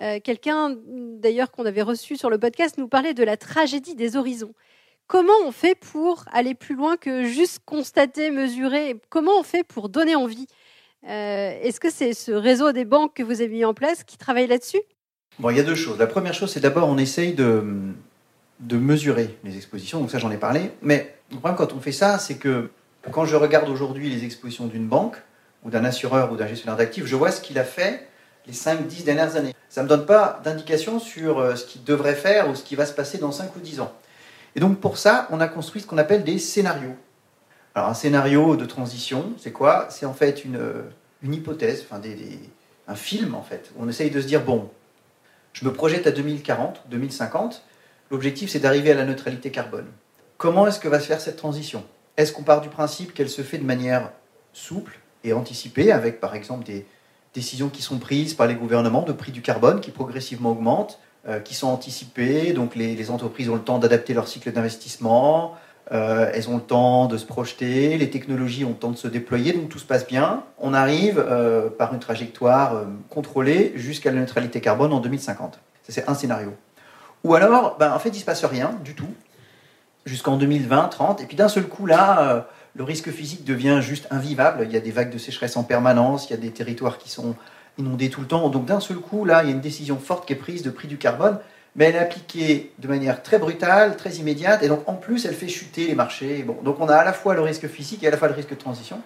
Euh, 0.00 0.18
quelqu'un, 0.22 0.76
d'ailleurs, 0.86 1.50
qu'on 1.50 1.66
avait 1.66 1.82
reçu 1.82 2.16
sur 2.16 2.30
le 2.30 2.38
podcast, 2.38 2.78
nous 2.78 2.88
parlait 2.88 3.12
de 3.12 3.22
la 3.22 3.36
tragédie 3.36 3.94
des 3.94 4.16
horizons. 4.16 4.54
Comment 5.08 5.32
on 5.44 5.52
fait 5.52 5.74
pour 5.74 6.24
aller 6.32 6.54
plus 6.54 6.74
loin 6.74 6.96
que 6.96 7.24
juste 7.24 7.60
constater, 7.66 8.30
mesurer? 8.30 8.96
Comment 9.10 9.38
on 9.38 9.42
fait 9.42 9.64
pour 9.64 9.88
donner 9.88 10.14
envie? 10.16 10.46
Est-ce 11.02 11.80
que 11.80 11.90
c'est 11.90 12.12
ce 12.12 12.32
réseau 12.32 12.72
des 12.72 12.84
banques 12.84 13.14
que 13.14 13.22
vous 13.22 13.40
avez 13.40 13.48
mis 13.48 13.64
en 13.64 13.72
place 13.72 14.04
qui 14.04 14.18
travaille 14.18 14.46
là-dessus? 14.46 14.80
Bon, 15.38 15.48
il 15.48 15.56
y 15.56 15.60
a 15.60 15.62
deux 15.62 15.74
choses. 15.74 15.98
La 15.98 16.06
première 16.06 16.34
chose, 16.34 16.52
c'est 16.52 16.60
d'abord, 16.60 16.88
on 16.88 16.98
essaye 16.98 17.32
de, 17.32 17.64
de 18.60 18.76
mesurer 18.76 19.38
les 19.44 19.56
expositions, 19.56 20.00
donc 20.00 20.10
ça 20.10 20.18
j'en 20.18 20.30
ai 20.30 20.36
parlé. 20.36 20.72
Mais 20.82 21.14
le 21.30 21.38
problème 21.38 21.56
quand 21.56 21.72
on 21.72 21.80
fait 21.80 21.92
ça, 21.92 22.18
c'est 22.18 22.36
que 22.36 22.70
quand 23.12 23.24
je 23.24 23.36
regarde 23.36 23.68
aujourd'hui 23.68 24.10
les 24.10 24.24
expositions 24.24 24.66
d'une 24.66 24.86
banque, 24.86 25.16
ou 25.64 25.70
d'un 25.70 25.84
assureur, 25.84 26.32
ou 26.32 26.36
d'un 26.36 26.46
gestionnaire 26.46 26.76
d'actifs, 26.76 27.06
je 27.06 27.16
vois 27.16 27.32
ce 27.32 27.40
qu'il 27.40 27.58
a 27.58 27.64
fait 27.64 28.08
les 28.46 28.52
5-10 28.52 29.04
dernières 29.04 29.36
années. 29.36 29.54
Ça 29.68 29.82
ne 29.82 29.84
me 29.84 29.88
donne 29.88 30.06
pas 30.06 30.40
d'indication 30.44 30.98
sur 30.98 31.38
euh, 31.38 31.56
ce 31.56 31.66
qu'il 31.66 31.84
devrait 31.84 32.14
faire 32.14 32.48
ou 32.48 32.54
ce 32.54 32.62
qui 32.62 32.76
va 32.76 32.86
se 32.86 32.92
passer 32.92 33.18
dans 33.18 33.32
5 33.32 33.54
ou 33.56 33.60
10 33.60 33.80
ans. 33.80 33.92
Et 34.56 34.60
donc 34.60 34.80
pour 34.80 34.96
ça, 34.96 35.28
on 35.30 35.40
a 35.40 35.48
construit 35.48 35.82
ce 35.82 35.86
qu'on 35.86 35.98
appelle 35.98 36.24
des 36.24 36.38
scénarios. 36.38 36.96
Alors 37.74 37.90
un 37.90 37.94
scénario 37.94 38.56
de 38.56 38.64
transition, 38.64 39.32
c'est 39.38 39.52
quoi? 39.52 39.88
C'est 39.90 40.06
en 40.06 40.14
fait 40.14 40.44
une, 40.44 40.56
euh, 40.56 40.82
hypothèse, 41.22 41.84
enfin 41.88 42.00
un 42.86 42.94
film 42.94 43.34
en 43.34 43.42
fait. 43.42 43.70
On 43.78 43.88
essaye 43.88 44.10
de 44.10 44.20
se 44.20 44.26
dire, 44.26 44.42
bon, 44.42 44.70
je 45.52 45.64
me 45.64 45.72
projette 45.72 46.06
à 46.06 46.10
2040, 46.10 46.84
2050, 46.88 47.62
L'objectif, 48.10 48.50
c'est 48.50 48.60
d'arriver 48.60 48.90
à 48.92 48.94
la 48.94 49.04
neutralité 49.04 49.50
carbone. 49.50 49.86
Comment 50.38 50.66
est-ce 50.66 50.80
que 50.80 50.88
va 50.88 51.00
se 51.00 51.06
faire 51.06 51.20
cette 51.20 51.36
transition? 51.36 51.84
Est-ce 52.16 52.32
qu'on 52.32 52.42
part 52.42 52.60
du 52.60 52.68
principe 52.68 53.12
qu'elle 53.12 53.28
se 53.28 53.42
fait 53.42 53.58
de 53.58 53.64
manière 53.64 54.10
souple 54.52 54.98
et 55.24 55.32
anticipée, 55.32 55.92
avec 55.92 56.20
par 56.20 56.34
exemple 56.34 56.64
des 56.64 56.86
décisions 57.34 57.68
qui 57.68 57.82
sont 57.82 57.98
prises 57.98 58.34
par 58.34 58.46
les 58.46 58.54
gouvernements 58.54 59.02
de 59.02 59.12
prix 59.12 59.32
du 59.32 59.42
carbone 59.42 59.80
qui 59.80 59.90
progressivement 59.90 60.52
augmentent, 60.52 60.98
euh, 61.28 61.40
qui 61.40 61.54
sont 61.54 61.68
anticipées, 61.68 62.52
donc 62.52 62.74
les, 62.74 63.10
entreprises 63.10 63.50
ont 63.50 63.54
le 63.56 63.60
temps 63.60 63.78
d'adapter 63.78 64.14
leur 64.14 64.26
cycle 64.28 64.50
d'investissement, 64.52 65.54
euh, 65.92 66.30
elles 66.32 66.48
ont 66.48 66.56
le 66.56 66.62
temps 66.62 67.06
de 67.06 67.16
se 67.16 67.26
projeter, 67.26 67.98
les 67.98 68.10
technologies 68.10 68.64
ont 68.64 68.70
le 68.70 68.74
temps 68.74 68.90
de 68.90 68.96
se 68.96 69.08
déployer, 69.08 69.52
donc 69.52 69.68
tout 69.68 69.78
se 69.78 69.86
passe 69.86 70.06
bien. 70.06 70.44
On 70.58 70.72
arrive 70.74 71.18
euh, 71.18 71.68
par 71.68 71.92
une 71.92 72.00
trajectoire 72.00 72.84
contrôlée 73.10 73.72
jusqu'à 73.76 74.10
la 74.10 74.20
neutralité 74.20 74.60
carbone 74.60 74.92
en 74.92 75.00
2050. 75.00 75.58
Ça, 75.82 75.92
c'est 75.92 76.08
un 76.08 76.14
scénario. 76.14 76.54
Ou 77.24 77.34
alors, 77.34 77.76
ben, 77.78 77.92
en 77.92 77.98
fait, 77.98 78.10
il 78.10 78.12
ne 78.12 78.18
se 78.18 78.24
passe 78.24 78.44
rien 78.44 78.72
du 78.84 78.94
tout, 78.94 79.12
jusqu'en 80.06 80.36
2020, 80.36 80.88
30, 80.88 81.20
et 81.20 81.26
puis 81.26 81.36
d'un 81.36 81.48
seul 81.48 81.64
coup, 81.64 81.86
là, 81.86 82.20
euh, 82.20 82.40
le 82.74 82.84
risque 82.84 83.10
physique 83.10 83.44
devient 83.44 83.80
juste 83.82 84.06
invivable. 84.10 84.64
Il 84.64 84.72
y 84.72 84.76
a 84.76 84.80
des 84.80 84.90
vagues 84.90 85.10
de 85.10 85.18
sécheresse 85.18 85.56
en 85.56 85.64
permanence, 85.64 86.28
il 86.28 86.30
y 86.30 86.34
a 86.34 86.40
des 86.40 86.50
territoires 86.50 86.98
qui 86.98 87.10
sont 87.10 87.34
inondés 87.76 88.10
tout 88.10 88.20
le 88.20 88.26
temps. 88.26 88.48
Donc 88.48 88.66
d'un 88.66 88.80
seul 88.80 88.98
coup, 88.98 89.24
là, 89.24 89.42
il 89.42 89.48
y 89.48 89.52
a 89.52 89.54
une 89.54 89.60
décision 89.60 89.98
forte 89.98 90.26
qui 90.26 90.32
est 90.32 90.36
prise 90.36 90.62
de 90.62 90.70
prix 90.70 90.88
du 90.88 90.98
carbone, 90.98 91.38
mais 91.76 91.86
elle 91.86 91.96
est 91.96 92.00
appliquée 92.00 92.72
de 92.78 92.88
manière 92.88 93.22
très 93.22 93.38
brutale, 93.38 93.96
très 93.96 94.12
immédiate, 94.12 94.62
et 94.62 94.68
donc 94.68 94.88
en 94.88 94.94
plus, 94.94 95.26
elle 95.26 95.34
fait 95.34 95.48
chuter 95.48 95.86
les 95.86 95.94
marchés. 95.94 96.42
Bon, 96.42 96.56
donc 96.62 96.76
on 96.80 96.88
a 96.88 96.96
à 96.96 97.04
la 97.04 97.12
fois 97.12 97.34
le 97.34 97.42
risque 97.42 97.68
physique 97.68 98.02
et 98.04 98.08
à 98.08 98.10
la 98.10 98.16
fois 98.16 98.28
le 98.28 98.34
risque 98.34 98.50
de 98.50 98.54
transition. 98.54 99.00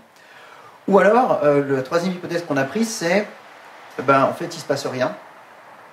Ou 0.88 0.98
alors, 0.98 1.40
euh, 1.44 1.76
la 1.76 1.82
troisième 1.82 2.12
hypothèse 2.12 2.44
qu'on 2.44 2.56
a 2.56 2.64
prise, 2.64 2.88
c'est, 2.88 3.26
ben, 4.06 4.24
en 4.24 4.32
fait, 4.32 4.46
il 4.46 4.56
ne 4.56 4.60
se 4.60 4.64
passe 4.64 4.86
rien 4.86 5.14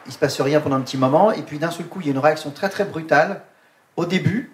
il 0.05 0.11
se 0.11 0.17
passe 0.17 0.39
rien 0.41 0.59
pendant 0.59 0.75
un 0.75 0.81
petit 0.81 0.97
moment, 0.97 1.31
et 1.31 1.41
puis 1.41 1.59
d'un 1.59 1.71
seul 1.71 1.85
coup, 1.85 2.01
il 2.01 2.07
y 2.07 2.09
a 2.09 2.13
une 2.13 2.19
réaction 2.19 2.51
très 2.51 2.69
très 2.69 2.85
brutale 2.85 3.41
au 3.95 4.05
début, 4.05 4.51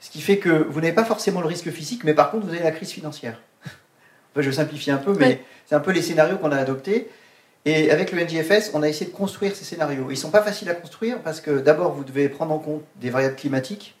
ce 0.00 0.10
qui 0.10 0.20
fait 0.20 0.38
que 0.38 0.48
vous 0.48 0.80
n'avez 0.80 0.92
pas 0.92 1.04
forcément 1.04 1.40
le 1.40 1.46
risque 1.46 1.70
physique, 1.70 2.04
mais 2.04 2.14
par 2.14 2.30
contre, 2.30 2.46
vous 2.46 2.52
avez 2.52 2.62
la 2.62 2.70
crise 2.70 2.90
financière. 2.90 3.40
je 4.36 4.50
simplifie 4.50 4.90
un 4.90 4.98
peu, 4.98 5.14
mais 5.18 5.42
c'est 5.66 5.74
un 5.74 5.80
peu 5.80 5.92
les 5.92 6.02
scénarios 6.02 6.38
qu'on 6.38 6.52
a 6.52 6.56
adoptés. 6.56 7.08
Et 7.64 7.90
avec 7.90 8.12
le 8.12 8.22
NGFS, 8.22 8.70
on 8.74 8.82
a 8.82 8.88
essayé 8.88 9.10
de 9.10 9.16
construire 9.16 9.54
ces 9.54 9.64
scénarios. 9.64 10.06
Ils 10.08 10.14
ne 10.14 10.14
sont 10.14 10.30
pas 10.30 10.42
faciles 10.42 10.70
à 10.70 10.74
construire 10.74 11.20
parce 11.20 11.40
que 11.40 11.58
d'abord, 11.58 11.92
vous 11.92 12.04
devez 12.04 12.28
prendre 12.28 12.52
en 12.52 12.58
compte 12.58 12.82
des 12.96 13.10
variables 13.10 13.36
climatiques. 13.36 13.96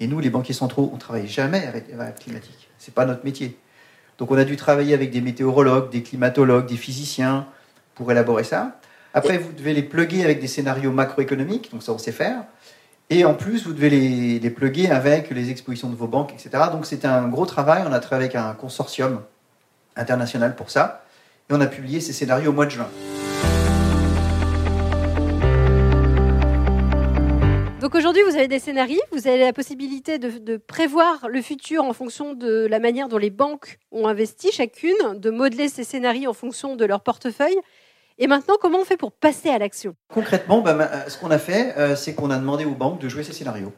Et 0.00 0.06
nous, 0.06 0.20
les 0.20 0.28
banquiers 0.28 0.52
centraux, 0.52 0.90
on 0.92 0.96
ne 0.96 1.00
travaille 1.00 1.28
jamais 1.28 1.66
avec 1.66 1.86
des 1.86 1.94
variables 1.94 2.18
climatiques. 2.18 2.68
Ce 2.78 2.90
n'est 2.90 2.94
pas 2.94 3.06
notre 3.06 3.24
métier. 3.24 3.56
Donc 4.18 4.30
on 4.30 4.36
a 4.36 4.44
dû 4.44 4.56
travailler 4.56 4.94
avec 4.94 5.10
des 5.10 5.20
météorologues, 5.20 5.90
des 5.90 6.02
climatologues, 6.02 6.66
des 6.66 6.76
physiciens 6.76 7.46
pour 7.94 8.10
élaborer 8.10 8.44
ça. 8.44 8.78
Après, 9.16 9.38
vous 9.38 9.50
devez 9.52 9.72
les 9.72 9.82
plugger 9.82 10.22
avec 10.24 10.40
des 10.40 10.46
scénarios 10.46 10.92
macroéconomiques, 10.92 11.72
donc 11.72 11.82
ça 11.82 11.90
on 11.90 11.96
sait 11.96 12.12
faire. 12.12 12.44
Et 13.08 13.24
en 13.24 13.32
plus, 13.32 13.64
vous 13.64 13.72
devez 13.72 13.88
les, 13.88 14.38
les 14.38 14.50
plugger 14.50 14.90
avec 14.90 15.30
les 15.30 15.50
expositions 15.50 15.88
de 15.88 15.96
vos 15.96 16.06
banques, 16.06 16.34
etc. 16.34 16.64
Donc 16.70 16.84
c'était 16.84 17.06
un 17.06 17.26
gros 17.26 17.46
travail. 17.46 17.82
On 17.88 17.94
a 17.94 17.98
travaillé 17.98 18.28
avec 18.28 18.36
un 18.36 18.52
consortium 18.52 19.22
international 19.96 20.54
pour 20.54 20.68
ça. 20.68 21.02
Et 21.48 21.54
on 21.54 21.60
a 21.62 21.66
publié 21.66 22.00
ces 22.00 22.12
scénarios 22.12 22.50
au 22.50 22.52
mois 22.52 22.66
de 22.66 22.72
juin. 22.72 22.90
Donc 27.80 27.94
aujourd'hui, 27.94 28.22
vous 28.28 28.36
avez 28.36 28.48
des 28.48 28.58
scénarios, 28.58 29.00
vous 29.12 29.26
avez 29.26 29.38
la 29.38 29.54
possibilité 29.54 30.18
de, 30.18 30.28
de, 30.38 30.58
prévoir 30.58 31.28
le 31.30 31.40
futur 31.40 31.84
en 31.84 31.94
fonction 31.94 32.34
de 32.34 32.66
la 32.66 32.80
manière 32.80 33.08
dont 33.08 33.16
les 33.16 33.30
banques 33.30 33.78
ont 33.92 34.08
investi 34.08 34.52
chacune, 34.52 35.14
de 35.14 35.30
modeler 35.30 35.70
ces 35.70 35.84
scénarios 35.84 36.28
en 36.28 36.34
fonction 36.34 36.76
de 36.76 36.84
leur 36.84 37.00
portefeuille 37.00 37.56
et 38.18 38.26
maintenant, 38.26 38.54
comment 38.60 38.78
on 38.80 38.84
fait 38.84 38.96
pour 38.96 39.12
passer 39.12 39.50
à 39.50 39.58
l'action? 39.58 39.94
Concrètement, 40.08 40.62
bah, 40.62 41.08
ce 41.08 41.18
qu'on 41.18 41.30
a 41.30 41.38
fait, 41.38 41.76
euh, 41.76 41.96
c'est 41.96 42.14
qu'on 42.14 42.30
a 42.30 42.38
demandé 42.38 42.64
aux 42.64 42.74
banques 42.74 43.00
de 43.00 43.08
jouer 43.08 43.22
ces 43.22 43.34
scénarios. 43.34 43.74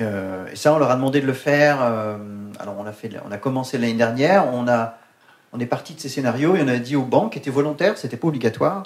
Euh, 0.00 0.46
et 0.52 0.56
ça, 0.56 0.72
on 0.74 0.78
leur 0.78 0.90
a 0.90 0.94
demandé 0.94 1.20
de 1.20 1.26
le 1.26 1.32
faire. 1.32 1.82
Euh, 1.82 2.18
alors, 2.60 2.76
on 2.78 2.86
a, 3.32 3.38
commencé 3.38 3.76
l'année 3.76 3.94
dernière. 3.94 4.46
On, 4.52 4.68
a, 4.68 4.98
on 5.52 5.58
est 5.58 5.66
parti 5.66 5.94
de 5.94 6.00
ces 6.00 6.08
scénarios 6.08 6.54
et 6.54 6.62
on 6.62 6.68
a 6.68 6.76
dit 6.76 6.94
aux 6.94 7.02
banques, 7.02 7.32
qui 7.32 7.38
étaient 7.40 7.50
volontaires, 7.50 7.98
c'était 7.98 8.16
pas 8.16 8.28
obligatoire. 8.28 8.84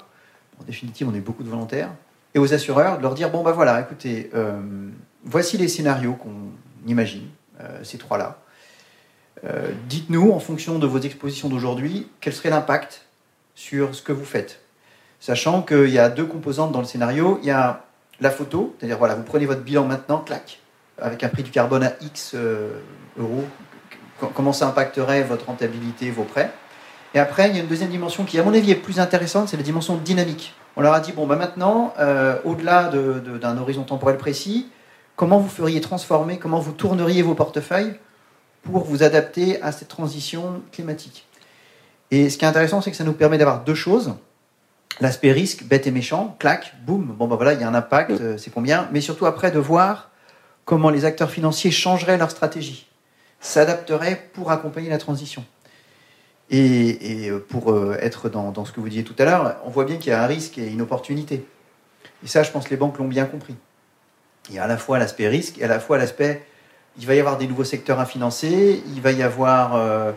En 0.59 0.63
définitive, 0.63 1.07
on 1.07 1.13
est 1.13 1.19
beaucoup 1.19 1.43
de 1.43 1.49
volontaires. 1.49 1.89
Et 2.33 2.39
aux 2.39 2.51
assureurs, 2.51 2.97
de 2.97 3.03
leur 3.03 3.13
dire 3.13 3.29
bon, 3.29 3.43
bah 3.43 3.51
voilà, 3.51 3.79
écoutez, 3.79 4.31
voici 5.23 5.57
les 5.59 5.67
scénarios 5.67 6.13
qu'on 6.13 6.51
imagine, 6.87 7.27
ces 7.83 7.99
trois-là. 7.99 8.39
Dites-nous, 9.87 10.31
en 10.31 10.39
fonction 10.39 10.79
de 10.79 10.87
vos 10.87 10.97
expositions 10.97 11.47
d'aujourd'hui, 11.47 12.07
quel 12.21 12.33
serait 12.33 12.49
l'impact 12.49 13.05
sur 13.53 13.93
ce 13.93 14.01
que 14.01 14.11
vous 14.11 14.25
faites 14.25 14.62
sachant 15.23 15.61
qu'il 15.61 15.87
y 15.87 15.99
a 15.99 16.09
deux 16.09 16.25
composantes 16.25 16.73
dans 16.73 16.81
le 16.81 16.85
scénario. 16.85 17.39
Il 17.41 17.47
y 17.47 17.51
a 17.51 17.85
la 18.19 18.29
photo, 18.29 18.75
c'est-à-dire 18.77 18.97
voilà, 18.97 19.15
vous 19.15 19.23
prenez 19.23 19.45
votre 19.45 19.61
bilan 19.61 19.85
maintenant, 19.85 20.17
clac, 20.17 20.59
avec 21.01 21.23
un 21.23 21.29
prix 21.29 21.43
du 21.43 21.49
carbone 21.49 21.81
à 21.81 21.93
X 22.01 22.33
euh, 22.35 22.81
euros, 23.17 23.45
comment 24.35 24.51
ça 24.51 24.67
impacterait 24.67 25.23
votre 25.23 25.45
rentabilité, 25.45 26.11
vos 26.11 26.23
prêts? 26.23 26.51
Et 27.13 27.19
après, 27.19 27.47
il 27.47 27.55
y 27.55 27.59
a 27.59 27.61
une 27.61 27.69
deuxième 27.69 27.89
dimension 27.89 28.25
qui, 28.25 28.37
à 28.37 28.43
mon 28.43 28.53
avis, 28.53 28.71
est 28.71 28.75
plus 28.75 28.99
intéressante, 28.99 29.47
c'est 29.47 29.55
la 29.55 29.63
dimension 29.63 29.95
dynamique. 29.95 30.55
On 30.75 30.81
leur 30.81 30.93
a 30.93 30.99
dit, 30.99 31.13
bon, 31.13 31.25
bah 31.25 31.37
maintenant, 31.37 31.93
euh, 31.99 32.35
au-delà 32.43 32.91
d'un 32.91 33.57
horizon 33.57 33.83
temporel 33.83 34.17
précis, 34.17 34.67
comment 35.15 35.39
vous 35.39 35.47
feriez 35.47 35.79
transformer, 35.79 36.37
comment 36.37 36.59
vous 36.59 36.73
tourneriez 36.73 37.21
vos 37.21 37.33
portefeuilles 37.33 37.97
pour 38.63 38.83
vous 38.83 39.03
adapter 39.03 39.61
à 39.61 39.71
cette 39.71 39.87
transition 39.87 40.61
climatique? 40.73 41.27
Et 42.11 42.29
ce 42.29 42.37
qui 42.37 42.43
est 42.43 42.47
intéressant, 42.49 42.81
c'est 42.81 42.91
que 42.91 42.97
ça 42.97 43.05
nous 43.05 43.13
permet 43.13 43.37
d'avoir 43.37 43.63
deux 43.63 43.75
choses. 43.75 44.15
L'aspect 45.01 45.31
risque, 45.31 45.63
bête 45.63 45.87
et 45.87 45.91
méchant, 45.91 46.35
clac, 46.39 46.75
boum, 46.85 47.15
bon 47.17 47.27
ben 47.27 47.35
voilà, 47.35 47.53
il 47.53 47.61
y 47.61 47.63
a 47.63 47.67
un 47.67 47.73
impact, 47.73 48.11
euh, 48.11 48.37
c'est 48.37 48.51
combien, 48.51 48.87
mais 48.91 49.01
surtout 49.01 49.25
après 49.25 49.51
de 49.51 49.59
voir 49.59 50.11
comment 50.65 50.89
les 50.89 51.05
acteurs 51.05 51.31
financiers 51.31 51.71
changeraient 51.71 52.17
leur 52.17 52.31
stratégie, 52.31 52.87
s'adapteraient 53.39 54.29
pour 54.33 54.51
accompagner 54.51 54.89
la 54.89 54.99
transition. 54.99 55.43
Et, 56.49 57.29
euh, 57.29 57.39
pour 57.39 57.71
euh, 57.71 57.97
être 57.99 58.29
dans, 58.29 58.51
dans, 58.51 58.65
ce 58.65 58.71
que 58.71 58.79
vous 58.79 58.89
disiez 58.89 59.03
tout 59.03 59.15
à 59.17 59.25
l'heure, 59.25 59.55
on 59.65 59.69
voit 59.69 59.85
bien 59.85 59.97
qu'il 59.97 60.11
y 60.11 60.13
a 60.13 60.21
un 60.21 60.27
risque 60.27 60.57
et 60.57 60.67
une 60.67 60.81
opportunité. 60.81 61.45
Et 62.23 62.27
ça, 62.27 62.43
je 62.43 62.51
pense 62.51 62.65
que 62.65 62.69
les 62.69 62.77
banques 62.77 62.99
l'ont 62.99 63.07
bien 63.07 63.25
compris. 63.25 63.55
Il 64.49 64.55
y 64.55 64.59
a 64.59 64.63
à 64.63 64.67
la 64.67 64.77
fois 64.77 64.99
l'aspect 64.99 65.27
risque 65.27 65.57
et 65.59 65.63
à 65.63 65.67
la 65.67 65.79
fois 65.79 65.97
l'aspect, 65.97 66.45
il 66.97 67.07
va 67.07 67.15
y 67.15 67.19
avoir 67.19 67.37
des 67.37 67.47
nouveaux 67.47 67.63
secteurs 67.63 67.99
à 67.99 68.05
financer, 68.05 68.83
il 68.93 69.01
va 69.01 69.11
y 69.11 69.23
avoir 69.23 69.75
euh, 69.75 70.11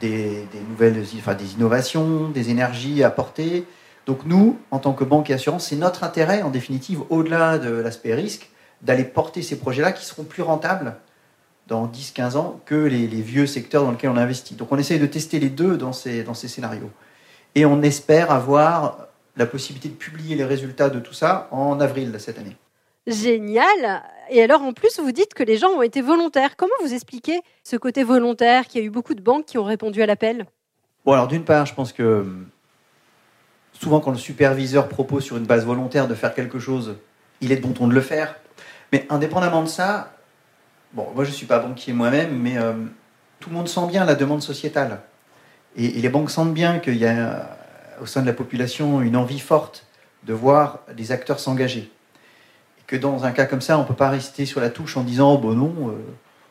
des, 0.00 0.46
des, 0.52 0.60
nouvelles, 0.68 1.04
enfin 1.18 1.34
des 1.34 1.52
innovations, 1.52 2.28
des 2.30 2.50
énergies 2.50 3.04
à 3.04 3.08
apporter. 3.08 3.64
Donc 4.06 4.24
nous, 4.24 4.58
en 4.70 4.78
tant 4.78 4.92
que 4.92 5.04
banque 5.04 5.30
et 5.30 5.34
assurance, 5.34 5.68
c'est 5.68 5.76
notre 5.76 6.04
intérêt, 6.04 6.42
en 6.42 6.50
définitive, 6.50 7.00
au-delà 7.10 7.58
de 7.58 7.70
l'aspect 7.70 8.14
risque, 8.14 8.50
d'aller 8.82 9.04
porter 9.04 9.42
ces 9.42 9.58
projets-là 9.58 9.92
qui 9.92 10.04
seront 10.04 10.24
plus 10.24 10.42
rentables 10.42 10.96
dans 11.66 11.88
10-15 11.88 12.36
ans 12.36 12.60
que 12.64 12.76
les, 12.76 13.08
les, 13.08 13.22
vieux 13.22 13.46
secteurs 13.46 13.84
dans 13.84 13.90
lesquels 13.90 14.10
on 14.10 14.16
investit. 14.16 14.54
Donc 14.54 14.70
on 14.70 14.78
essaye 14.78 15.00
de 15.00 15.06
tester 15.06 15.40
les 15.40 15.48
deux 15.48 15.76
dans 15.76 15.92
ces, 15.92 16.22
dans 16.22 16.34
ces 16.34 16.46
scénarios. 16.46 16.90
Et 17.56 17.66
on 17.66 17.82
espère 17.82 18.30
avoir 18.30 19.08
la 19.36 19.46
possibilité 19.46 19.88
de 19.88 19.94
publier 19.94 20.36
les 20.36 20.44
résultats 20.44 20.88
de 20.88 21.00
tout 21.00 21.12
ça 21.12 21.48
en 21.50 21.80
avril 21.80 22.12
de 22.12 22.18
cette 22.18 22.38
année. 22.38 22.56
Génial 23.06 24.02
Et 24.30 24.42
alors 24.42 24.62
en 24.62 24.72
plus, 24.72 24.98
vous 25.00 25.12
dites 25.12 25.34
que 25.34 25.42
les 25.42 25.56
gens 25.56 25.70
ont 25.70 25.82
été 25.82 26.00
volontaires. 26.00 26.56
Comment 26.56 26.74
vous 26.82 26.92
expliquez 26.92 27.40
ce 27.62 27.76
côté 27.76 28.04
volontaire, 28.04 28.66
qu'il 28.66 28.80
y 28.80 28.84
a 28.84 28.86
eu 28.86 28.90
beaucoup 28.90 29.14
de 29.14 29.20
banques 29.20 29.46
qui 29.46 29.58
ont 29.58 29.64
répondu 29.64 30.02
à 30.02 30.06
l'appel? 30.06 30.46
Bon 31.04 31.12
alors 31.12 31.28
d'une 31.28 31.44
part, 31.44 31.66
je 31.66 31.74
pense 31.74 31.92
que 31.92 32.26
souvent 33.80 34.00
quand 34.00 34.10
le 34.10 34.18
superviseur 34.18 34.88
propose 34.88 35.24
sur 35.24 35.36
une 35.36 35.44
base 35.44 35.64
volontaire 35.64 36.08
de 36.08 36.14
faire 36.14 36.34
quelque 36.34 36.58
chose, 36.58 36.96
il 37.40 37.52
est 37.52 37.56
de 37.56 37.62
bon 37.62 37.72
ton 37.72 37.88
de 37.88 37.94
le 37.94 38.00
faire. 38.00 38.36
Mais 38.92 39.06
indépendamment 39.10 39.62
de 39.62 39.68
ça, 39.68 40.12
bon, 40.92 41.08
moi 41.14 41.24
je 41.24 41.30
ne 41.30 41.34
suis 41.34 41.46
pas 41.46 41.58
banquier 41.58 41.92
moi-même, 41.92 42.38
mais 42.38 42.56
euh, 42.56 42.72
tout 43.40 43.50
le 43.50 43.56
monde 43.56 43.68
sent 43.68 43.86
bien 43.88 44.04
la 44.04 44.14
demande 44.14 44.42
sociétale. 44.42 45.00
Et, 45.76 45.88
les 45.88 46.08
banques 46.08 46.30
sentent 46.30 46.54
bien 46.54 46.78
qu'il 46.78 46.96
y 46.96 47.06
a 47.06 47.56
au 48.00 48.06
sein 48.06 48.22
de 48.22 48.26
la 48.26 48.32
population 48.32 49.00
une 49.00 49.16
envie 49.16 49.40
forte 49.40 49.86
de 50.24 50.32
voir 50.32 50.80
des 50.96 51.12
acteurs 51.12 51.40
s'engager. 51.40 51.90
Et 52.78 52.82
que 52.86 52.96
dans 52.96 53.24
un 53.24 53.32
cas 53.32 53.46
comme 53.46 53.60
ça, 53.60 53.78
on 53.78 53.82
ne 53.82 53.86
peut 53.86 53.94
pas 53.94 54.10
rester 54.10 54.46
sur 54.46 54.60
la 54.60 54.70
touche 54.70 54.96
en 54.96 55.02
disant 55.02 55.34
oh, 55.34 55.38
bon 55.38 55.52
non, 55.52 55.74
euh, 55.88 55.92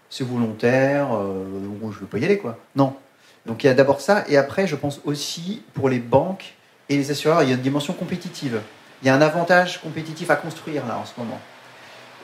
c'est 0.09 0.23
volontaire, 0.23 1.15
euh, 1.15 1.43
je 1.81 1.85
ne 1.87 1.91
veux 1.91 2.05
pas 2.05 2.19
y 2.19 2.25
aller. 2.25 2.37
quoi. 2.37 2.57
Non. 2.75 2.95
Donc 3.45 3.63
il 3.63 3.67
y 3.67 3.69
a 3.69 3.73
d'abord 3.73 4.01
ça, 4.01 4.23
et 4.27 4.37
après, 4.37 4.67
je 4.67 4.75
pense 4.75 5.01
aussi 5.05 5.61
pour 5.73 5.89
les 5.89 5.99
banques 5.99 6.55
et 6.89 6.97
les 6.97 7.11
assureurs, 7.11 7.43
il 7.43 7.49
y 7.49 7.51
a 7.51 7.55
une 7.55 7.61
dimension 7.61 7.93
compétitive. 7.93 8.61
Il 9.01 9.07
y 9.07 9.09
a 9.09 9.15
un 9.15 9.21
avantage 9.21 9.81
compétitif 9.81 10.29
à 10.29 10.35
construire 10.35 10.85
là 10.87 10.97
en 10.97 11.05
ce 11.05 11.13
moment. 11.17 11.39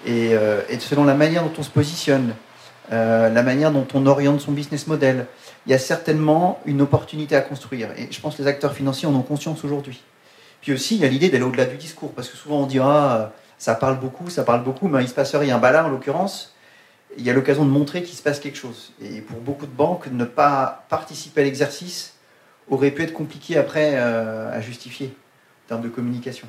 Et, 0.06 0.34
euh, 0.34 0.62
selon 0.80 1.04
la 1.04 1.14
manière 1.14 1.44
dont 1.44 1.54
on 1.58 1.64
se 1.64 1.70
positionne, 1.70 2.34
euh, 2.92 3.30
la 3.30 3.44
manière 3.44 3.72
dont 3.72 3.88
on 3.94 4.06
oriente 4.06 4.42
son 4.42 4.52
business 4.52 4.88
model, 4.88 5.28
il 5.66 5.72
y 5.72 5.76
a 5.76 5.80
certainement 5.80 6.60
une 6.66 6.82
opportunité 6.82 7.36
à 7.36 7.42
construire. 7.42 7.90
Et 7.98 8.08
je 8.12 8.20
pense 8.20 8.36
que 8.36 8.42
les 8.42 8.48
acteurs 8.48 8.74
financiers 8.74 9.08
en 9.08 9.16
ont 9.16 9.22
conscience 9.22 9.64
aujourd'hui. 9.64 10.02
Puis 10.62 10.74
aussi, 10.74 10.96
il 10.96 11.02
y 11.02 11.06
a 11.06 11.08
l'idée 11.08 11.30
d'aller 11.30 11.44
au-delà 11.44 11.66
du 11.66 11.78
discours, 11.78 12.12
parce 12.12 12.30
que 12.30 12.38
souvent 12.38 12.62
on 12.62 12.66
dira, 12.68 13.14
ah, 13.14 13.32
ça 13.58 13.76
parle 13.76 14.00
beaucoup, 14.00 14.30
ça 14.30 14.44
parle 14.44 14.64
beaucoup, 14.64 14.88
mais 14.88 15.04
il 15.04 15.08
se 15.08 15.14
passe 15.14 15.36
rien. 15.36 15.58
Bah 15.58 15.86
en 15.86 15.90
l'occurrence, 15.90 16.54
il 17.18 17.24
y 17.24 17.30
a 17.30 17.34
l'occasion 17.34 17.66
de 17.66 17.70
montrer 17.70 18.04
qu'il 18.04 18.16
se 18.16 18.24
passe 18.24 18.40
quelque 18.40 18.58
chose. 18.58 18.92
Et 19.02 19.22
pour 19.22 19.40
beaucoup 19.40 19.66
de 19.66 19.72
banques, 19.72 20.08
ne 20.12 20.26
pas 20.26 20.86
participer 20.90 21.42
à 21.42 21.44
l'exercice 21.44 22.14
aurait 22.70 22.92
pu 22.92 23.04
être 23.04 23.14
compliqué 23.14 23.58
après 23.58 23.96
euh, 23.96 24.52
à 24.52 24.62
justifier 24.62 25.14
en 25.66 25.68
termes 25.68 25.82
de 25.82 25.90
communication. 25.90 26.48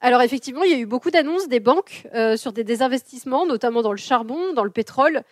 Alors 0.00 0.22
effectivement, 0.22 0.62
il 0.62 0.70
y 0.70 0.74
a 0.74 0.78
eu 0.78 0.86
beaucoup 0.86 1.10
d'annonces 1.10 1.48
des 1.48 1.60
banques 1.60 2.06
euh, 2.14 2.36
sur 2.36 2.52
des 2.52 2.64
désinvestissements, 2.64 3.46
notamment 3.46 3.82
dans 3.82 3.92
le 3.92 3.98
charbon, 3.98 4.52
dans 4.54 4.64
le 4.64 4.70
pétrole. 4.70 5.22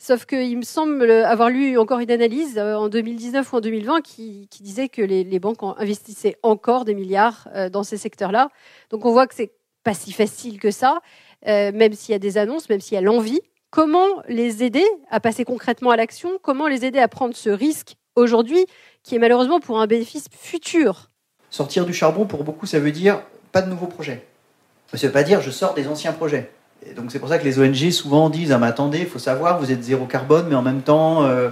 Sauf 0.00 0.26
qu'il 0.26 0.56
me 0.56 0.62
semble 0.62 1.10
avoir 1.10 1.50
lu 1.50 1.76
encore 1.76 1.98
une 1.98 2.10
analyse 2.10 2.56
euh, 2.58 2.74
en 2.74 2.88
2019 2.88 3.52
ou 3.52 3.56
en 3.56 3.60
2020 3.60 4.00
qui, 4.00 4.48
disait 4.60 4.88
que 4.88 5.02
les, 5.02 5.24
les, 5.24 5.38
banques 5.38 5.62
investissaient 5.62 6.36
encore 6.42 6.84
des 6.84 6.94
milliards 6.94 7.48
dans 7.72 7.82
ces 7.82 7.96
secteurs-là. 7.96 8.48
Donc 8.90 9.04
on 9.04 9.12
voit 9.12 9.26
que 9.26 9.34
c'est 9.34 9.52
pas 9.84 9.94
si 9.94 10.12
facile 10.12 10.58
que 10.60 10.70
ça, 10.70 11.00
même 11.44 11.92
s'il 11.92 12.12
y 12.12 12.16
a 12.16 12.18
des 12.18 12.38
annonces, 12.38 12.68
même 12.68 12.80
s'il 12.80 12.94
y 12.94 12.98
a 12.98 13.00
l'envie. 13.00 13.40
Comment 13.70 14.22
les 14.28 14.64
aider 14.64 14.84
à 15.10 15.20
passer 15.20 15.44
concrètement 15.44 15.90
à 15.90 15.96
l'action? 15.96 16.38
Comment 16.42 16.68
les 16.68 16.84
aider 16.84 16.98
à 16.98 17.08
prendre 17.08 17.36
ce 17.36 17.50
risque 17.50 17.96
aujourd'hui, 18.18 18.66
qui 19.08 19.14
est 19.14 19.18
malheureusement 19.18 19.58
pour 19.58 19.80
un 19.80 19.86
bénéfice 19.86 20.26
futur 20.38 21.08
Sortir 21.48 21.86
du 21.86 21.94
charbon, 21.94 22.26
pour 22.26 22.44
beaucoup, 22.44 22.66
ça 22.66 22.78
veut 22.78 22.92
dire 22.92 23.22
pas 23.52 23.62
de 23.62 23.70
nouveaux 23.70 23.86
projets. 23.86 24.26
Ça 24.92 24.98
ne 24.98 25.02
veut 25.02 25.12
pas 25.12 25.22
dire 25.22 25.40
je 25.40 25.50
sors 25.50 25.72
des 25.72 25.88
anciens 25.88 26.12
projets. 26.12 26.50
Et 26.86 26.92
donc 26.92 27.10
c'est 27.10 27.18
pour 27.18 27.30
ça 27.30 27.38
que 27.38 27.44
les 27.44 27.58
ONG 27.58 27.90
souvent 27.90 28.28
disent 28.28 28.52
ah 28.52 28.58
mais 28.58 28.66
attendez, 28.66 28.98
il 28.98 29.06
faut 29.06 29.18
savoir, 29.18 29.58
vous 29.58 29.72
êtes 29.72 29.82
zéro 29.82 30.04
carbone, 30.04 30.48
mais 30.50 30.54
en 30.54 30.60
même 30.60 30.82
temps, 30.82 31.24
euh, 31.24 31.48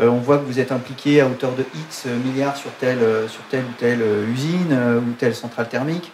euh, 0.00 0.08
on 0.08 0.16
voit 0.16 0.38
que 0.38 0.44
vous 0.44 0.58
êtes 0.58 0.72
impliqué 0.72 1.20
à 1.20 1.28
hauteur 1.28 1.52
de 1.54 1.64
X 1.76 2.06
milliards 2.06 2.56
sur 2.56 2.72
telle, 2.72 2.98
euh, 2.98 3.28
sur 3.28 3.42
telle 3.50 3.62
ou 3.62 3.72
telle 3.78 4.02
usine 4.28 4.76
ou 4.98 5.12
telle 5.12 5.36
centrale 5.36 5.68
thermique. 5.68 6.10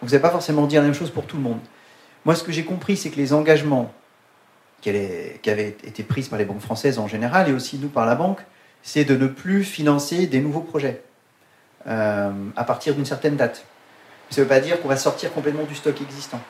Donc 0.00 0.10
ne 0.10 0.16
veut 0.16 0.22
pas 0.22 0.30
forcément 0.30 0.66
dire 0.66 0.80
la 0.80 0.86
même 0.86 0.96
chose 0.96 1.10
pour 1.10 1.26
tout 1.26 1.36
le 1.36 1.42
monde. 1.42 1.60
Moi, 2.24 2.34
ce 2.36 2.42
que 2.42 2.52
j'ai 2.52 2.64
compris, 2.64 2.96
c'est 2.96 3.10
que 3.10 3.16
les 3.16 3.34
engagements 3.34 3.92
qui 4.80 4.88
avaient 4.88 5.76
été 5.84 6.02
pris 6.02 6.22
par 6.22 6.38
les 6.38 6.46
banques 6.46 6.62
françaises 6.62 6.98
en 6.98 7.06
général 7.06 7.50
et 7.50 7.52
aussi 7.52 7.76
nous 7.76 7.88
par 7.88 8.06
la 8.06 8.14
banque, 8.14 8.40
c'est 8.82 9.04
de 9.04 9.16
ne 9.16 9.26
plus 9.26 9.64
financer 9.64 10.26
des 10.26 10.40
nouveaux 10.40 10.60
projets 10.60 11.02
à 11.84 12.64
partir 12.64 12.94
d'une 12.94 13.04
certaine 13.04 13.36
date. 13.36 13.64
Ça 14.30 14.40
ne 14.40 14.44
veut 14.44 14.48
pas 14.48 14.60
dire 14.60 14.80
qu'on 14.80 14.88
va 14.88 14.96
sortir 14.96 15.32
complètement 15.32 15.64
du 15.64 15.74
stock 15.74 16.00
existant. 16.00 16.40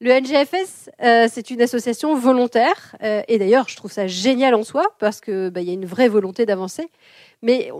Le 0.00 0.10
NGFS, 0.10 0.90
euh, 1.02 1.26
c'est 1.32 1.48
une 1.48 1.62
association 1.62 2.14
volontaire, 2.14 2.94
euh, 3.02 3.22
et 3.28 3.38
d'ailleurs, 3.38 3.66
je 3.70 3.76
trouve 3.76 3.90
ça 3.90 4.06
génial 4.06 4.54
en 4.54 4.62
soi, 4.62 4.84
parce 4.98 5.22
qu'il 5.22 5.48
bah, 5.48 5.62
y 5.62 5.70
a 5.70 5.72
une 5.72 5.86
vraie 5.86 6.08
volonté 6.08 6.44
d'avancer. 6.44 6.90
Mais 7.40 7.70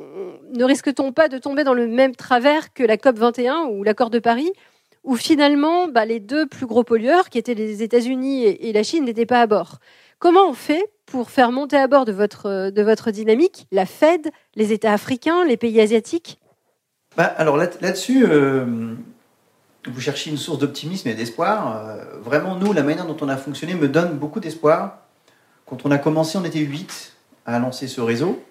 ne 0.54 0.64
risque-t-on 0.64 1.12
pas 1.12 1.28
de 1.28 1.36
tomber 1.36 1.62
dans 1.62 1.74
le 1.74 1.86
même 1.86 2.16
travers 2.16 2.72
que 2.72 2.82
la 2.82 2.96
COP 2.96 3.18
21 3.18 3.66
ou 3.66 3.82
l'accord 3.82 4.08
de 4.08 4.18
Paris, 4.18 4.50
où 5.04 5.14
finalement, 5.14 5.88
bah, 5.88 6.06
les 6.06 6.18
deux 6.18 6.46
plus 6.46 6.64
gros 6.64 6.84
pollueurs, 6.84 7.28
qui 7.28 7.36
étaient 7.36 7.52
les 7.52 7.82
États-Unis 7.82 8.44
et, 8.44 8.70
et 8.70 8.72
la 8.72 8.82
Chine, 8.82 9.04
n'étaient 9.04 9.26
pas 9.26 9.42
à 9.42 9.46
bord? 9.46 9.78
Comment 10.18 10.48
on 10.48 10.54
fait 10.54 10.86
pour 11.06 11.30
faire 11.30 11.52
monter 11.52 11.76
à 11.76 11.86
bord 11.86 12.04
de 12.04 12.12
votre, 12.12 12.70
de 12.70 12.82
votre 12.82 13.10
dynamique 13.10 13.66
la 13.72 13.86
Fed, 13.86 14.30
les 14.54 14.72
États 14.72 14.92
africains, 14.92 15.44
les 15.44 15.56
pays 15.56 15.80
asiatiques? 15.80 16.38
Bah, 17.16 17.24
Alors 17.24 17.56
là, 17.56 17.68
là-dessus, 17.80 18.26
euh, 18.28 18.94
vous 19.86 20.00
cherchez 20.00 20.30
une 20.30 20.36
source 20.36 20.58
d'optimisme 20.58 21.08
et 21.08 21.14
d'espoir. 21.14 21.76
Euh, 21.76 22.04
vraiment, 22.20 22.56
nous, 22.56 22.72
la 22.72 22.82
manière 22.82 23.06
dont 23.06 23.16
on 23.20 23.28
a 23.28 23.36
fonctionné 23.36 23.74
me 23.74 23.88
donne 23.88 24.18
beaucoup 24.18 24.40
d'espoir. 24.40 24.98
Quand 25.64 25.86
on 25.86 25.90
a 25.90 25.98
commencé, 25.98 26.36
on 26.38 26.44
était 26.44 26.58
8 26.58 27.12
à 27.46 27.58
lancer 27.58 27.88
ce 27.88 28.00
réseau. 28.00 28.42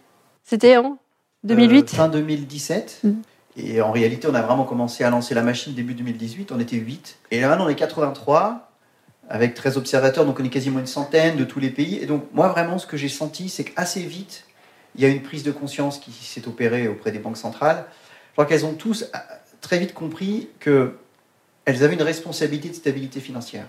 C'était 0.43 0.77
en 0.77 0.97
2008 1.43 1.93
euh, 1.93 1.97
Fin 1.97 2.07
2017. 2.07 3.01
Mmh. 3.03 3.11
Et 3.57 3.81
en 3.81 3.91
réalité, 3.91 4.27
on 4.29 4.35
a 4.35 4.41
vraiment 4.41 4.65
commencé 4.65 5.03
à 5.03 5.09
lancer 5.09 5.33
la 5.33 5.41
machine 5.41 5.73
début 5.73 5.93
2018. 5.93 6.51
On 6.51 6.59
était 6.59 6.75
8. 6.75 7.17
Et 7.31 7.39
là, 7.39 7.49
maintenant, 7.49 7.65
on 7.65 7.69
est 7.69 7.75
83 7.75 8.71
avec 9.29 9.53
13 9.53 9.77
observateurs, 9.77 10.25
donc 10.25 10.39
on 10.39 10.43
est 10.43 10.49
quasiment 10.49 10.79
une 10.79 10.87
centaine 10.87 11.35
de 11.35 11.43
tous 11.43 11.59
les 11.59 11.69
pays. 11.69 11.97
Et 12.01 12.05
donc, 12.05 12.25
moi, 12.33 12.47
vraiment, 12.47 12.77
ce 12.77 12.85
que 12.85 12.97
j'ai 12.97 13.09
senti, 13.09 13.49
c'est 13.49 13.63
qu'assez 13.63 14.01
vite, 14.01 14.45
il 14.95 15.01
y 15.01 15.05
a 15.05 15.09
une 15.09 15.21
prise 15.21 15.43
de 15.43 15.51
conscience 15.51 15.99
qui 15.99 16.11
s'est 16.11 16.47
opérée 16.47 16.87
auprès 16.87 17.11
des 17.11 17.19
banques 17.19 17.37
centrales. 17.37 17.85
Je 18.29 18.31
crois 18.33 18.45
qu'elles 18.45 18.65
ont 18.65 18.73
tous 18.73 19.03
euh, 19.03 19.17
très 19.61 19.79
vite 19.79 19.93
compris 19.93 20.49
que 20.59 20.95
elles 21.65 21.83
avaient 21.83 21.95
une 21.95 22.03
responsabilité 22.03 22.69
de 22.69 22.75
stabilité 22.75 23.19
financière. 23.19 23.67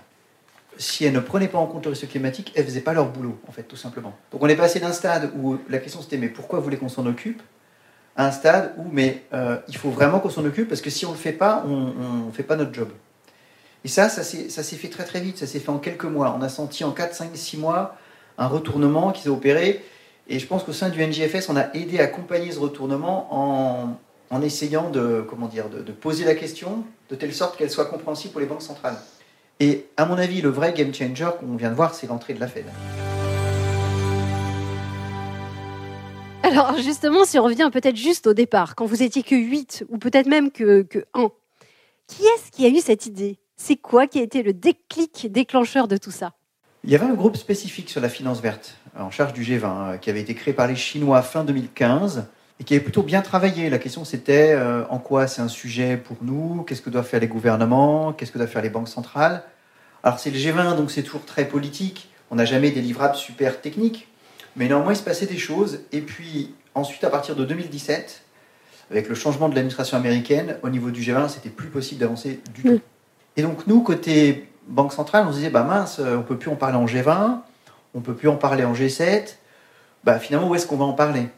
Si 0.77 1.03
elles 1.03 1.13
ne 1.13 1.19
prenaient 1.19 1.47
pas 1.47 1.57
en 1.57 1.65
compte 1.65 1.85
le 1.85 1.91
risque 1.91 2.07
climatique, 2.07 2.53
elles 2.55 2.63
ne 2.63 2.67
faisaient 2.67 2.81
pas 2.81 2.93
leur 2.93 3.09
boulot, 3.09 3.39
en 3.47 3.51
fait, 3.51 3.63
tout 3.63 3.75
simplement. 3.75 4.15
Donc 4.31 4.43
on 4.43 4.47
est 4.47 4.55
passé 4.55 4.79
d'un 4.79 4.91
stade 4.91 5.31
où 5.35 5.57
la 5.69 5.79
question 5.79 6.01
c'était 6.01 6.17
mais 6.17 6.29
pourquoi 6.29 6.59
vous 6.59 6.65
voulez 6.65 6.77
qu'on 6.77 6.89
s'en 6.89 7.07
occupe 7.07 7.41
à 8.15 8.27
un 8.27 8.31
stade 8.31 8.75
où 8.77 8.83
mais 8.91 9.23
euh, 9.33 9.57
il 9.67 9.75
faut 9.75 9.89
vraiment 9.89 10.19
qu'on 10.19 10.29
s'en 10.29 10.45
occupe 10.45 10.69
parce 10.69 10.81
que 10.81 10.91
si 10.91 11.07
on 11.07 11.09
ne 11.09 11.15
le 11.15 11.19
fait 11.19 11.31
pas, 11.31 11.63
on 11.65 12.27
ne 12.27 12.31
fait 12.31 12.43
pas 12.43 12.55
notre 12.55 12.73
job. 12.73 12.89
Et 13.87 13.89
ça, 13.89 14.09
ça 14.09 14.21
s'est 14.21 14.75
fait 14.75 14.89
très 14.89 15.05
très 15.05 15.21
vite, 15.21 15.37
ça 15.37 15.47
s'est 15.47 15.61
fait 15.61 15.69
en 15.69 15.77
quelques 15.77 16.03
mois. 16.03 16.35
On 16.37 16.41
a 16.41 16.49
senti 16.49 16.83
en 16.83 16.91
4, 16.91 17.15
5, 17.15 17.29
6 17.33 17.55
mois 17.55 17.95
un 18.37 18.47
retournement 18.47 19.13
qui 19.13 19.21
s'est 19.21 19.29
opéré. 19.29 19.81
Et 20.27 20.39
je 20.39 20.45
pense 20.45 20.65
qu'au 20.65 20.73
sein 20.73 20.89
du 20.89 21.01
NGFS, 21.01 21.47
on 21.47 21.55
a 21.55 21.73
aidé 21.73 22.01
à 22.01 22.03
accompagner 22.03 22.51
ce 22.51 22.59
retournement 22.59 23.33
en, 23.33 23.97
en 24.29 24.41
essayant 24.41 24.89
de, 24.89 25.25
comment 25.29 25.47
dire, 25.47 25.69
de, 25.69 25.89
poser 25.93 26.25
la 26.25 26.35
question 26.35 26.83
de 27.09 27.15
telle 27.15 27.33
sorte 27.33 27.57
qu'elle 27.57 27.71
soit 27.71 27.85
compréhensible 27.85 28.33
pour 28.33 28.41
les 28.41 28.45
banques 28.45 28.61
centrales. 28.61 28.97
Et 29.61 29.85
à 29.95 30.05
mon 30.05 30.17
avis, 30.17 30.41
le 30.41 30.49
vrai 30.49 30.73
game 30.73 30.93
changer 30.93 31.29
qu'on 31.39 31.55
vient 31.55 31.69
de 31.69 31.75
voir, 31.75 31.95
c'est 31.95 32.07
l'entrée 32.07 32.33
de 32.33 32.41
la 32.41 32.49
Fed. 32.49 32.65
Alors 36.43 36.77
justement, 36.79 37.23
si 37.23 37.39
on 37.39 37.43
revient 37.43 37.69
peut-être 37.71 37.95
juste 37.95 38.27
au 38.27 38.33
départ, 38.33 38.75
quand 38.75 38.85
vous 38.85 39.01
étiez 39.01 39.23
que 39.23 39.35
8 39.35 39.85
ou 39.87 39.97
peut-être 39.97 40.27
même 40.27 40.51
que, 40.51 40.81
que 40.81 41.05
1, 41.13 41.31
qui 42.07 42.23
est-ce 42.23 42.51
qui 42.51 42.65
a 42.65 42.67
eu 42.67 42.81
cette 42.81 43.05
idée? 43.05 43.39
C'est 43.57 43.75
quoi 43.75 44.07
qui 44.07 44.19
a 44.19 44.21
été 44.21 44.43
le 44.43 44.53
déclic 44.53 45.29
déclencheur 45.31 45.87
de 45.87 45.97
tout 45.97 46.11
ça? 46.11 46.31
Il 46.83 46.91
y 46.91 46.95
avait 46.95 47.07
un 47.07 47.15
groupe 47.15 47.35
spécifique 47.35 47.89
sur 47.89 47.99
la 47.99 48.07
finance 48.07 48.39
verte 48.39 48.75
en 48.97 49.11
charge 49.11 49.33
du 49.33 49.43
G20 49.43 49.65
euh, 49.65 49.97
qui 49.97 50.09
avait 50.09 50.21
été 50.21 50.35
créé 50.35 50.53
par 50.53 50.67
les 50.67 50.75
Chinois 50.75 51.21
fin 51.23 51.43
2015 51.43 52.27
et 52.59 52.63
qui 52.63 52.75
avait 52.75 52.83
plutôt 52.83 53.01
bien 53.01 53.21
travaillé. 53.21 53.69
La 53.69 53.79
question 53.79 54.05
c'était 54.05 54.53
euh, 54.53 54.85
en 54.89 54.99
quoi 54.99 55.27
c'est 55.27 55.41
un 55.41 55.47
sujet 55.47 55.97
pour 55.97 56.17
nous, 56.21 56.63
qu'est-ce 56.63 56.83
que 56.83 56.91
doivent 56.91 57.07
faire 57.07 57.19
les 57.19 57.27
gouvernements, 57.27 58.13
qu'est-ce 58.13 58.31
que 58.31 58.37
doivent 58.37 58.49
faire 58.49 58.61
les 58.61 58.69
banques 58.69 58.87
centrales? 58.87 59.43
Alors 60.03 60.19
c'est 60.19 60.29
le 60.29 60.37
G20 60.37 60.77
donc 60.77 60.91
c'est 60.91 61.03
toujours 61.03 61.25
très 61.25 61.45
politique, 61.45 62.09
on 62.29 62.35
n'a 62.35 62.45
jamais 62.45 62.69
des 62.69 62.81
livrables 62.81 63.15
super 63.15 63.59
techniques, 63.59 64.07
mais 64.55 64.67
néanmoins 64.67 64.93
il 64.93 64.97
se 64.97 65.03
passait 65.03 65.25
des 65.25 65.37
choses. 65.37 65.81
Et 65.91 66.01
puis 66.01 66.53
ensuite 66.75 67.03
à 67.03 67.09
partir 67.09 67.35
de 67.35 67.43
2017 67.43 68.21
avec 68.91 69.09
le 69.09 69.15
changement 69.15 69.49
de 69.49 69.55
l'administration 69.55 69.97
américaine, 69.97 70.57
au 70.63 70.69
niveau 70.69 70.91
du 70.91 71.01
G20, 71.01 71.27
c'était 71.27 71.49
plus 71.49 71.69
possible 71.69 71.99
d'avancer 71.99 72.39
du 72.53 72.61
tout. 72.61 72.81
Et 73.37 73.43
donc 73.43 73.67
nous, 73.67 73.81
côté 73.81 74.49
Banque 74.67 74.91
centrale, 74.91 75.25
on 75.27 75.31
se 75.31 75.37
disait, 75.37 75.49
bah 75.49 75.63
mince, 75.63 76.01
on 76.01 76.23
peut 76.23 76.35
plus 76.35 76.51
en 76.51 76.57
parler 76.57 76.75
en 76.75 76.85
G20, 76.85 77.37
on 77.93 78.01
peut 78.01 78.13
plus 78.13 78.27
en 78.27 78.35
parler 78.35 78.65
en 78.65 78.73
G7. 78.73 79.35
Bah 80.03 80.19
finalement, 80.19 80.49
où 80.49 80.55
est-ce 80.55 80.67
qu'on 80.67 80.75
va 80.75 80.83
en 80.83 80.93
parler? 80.93 81.29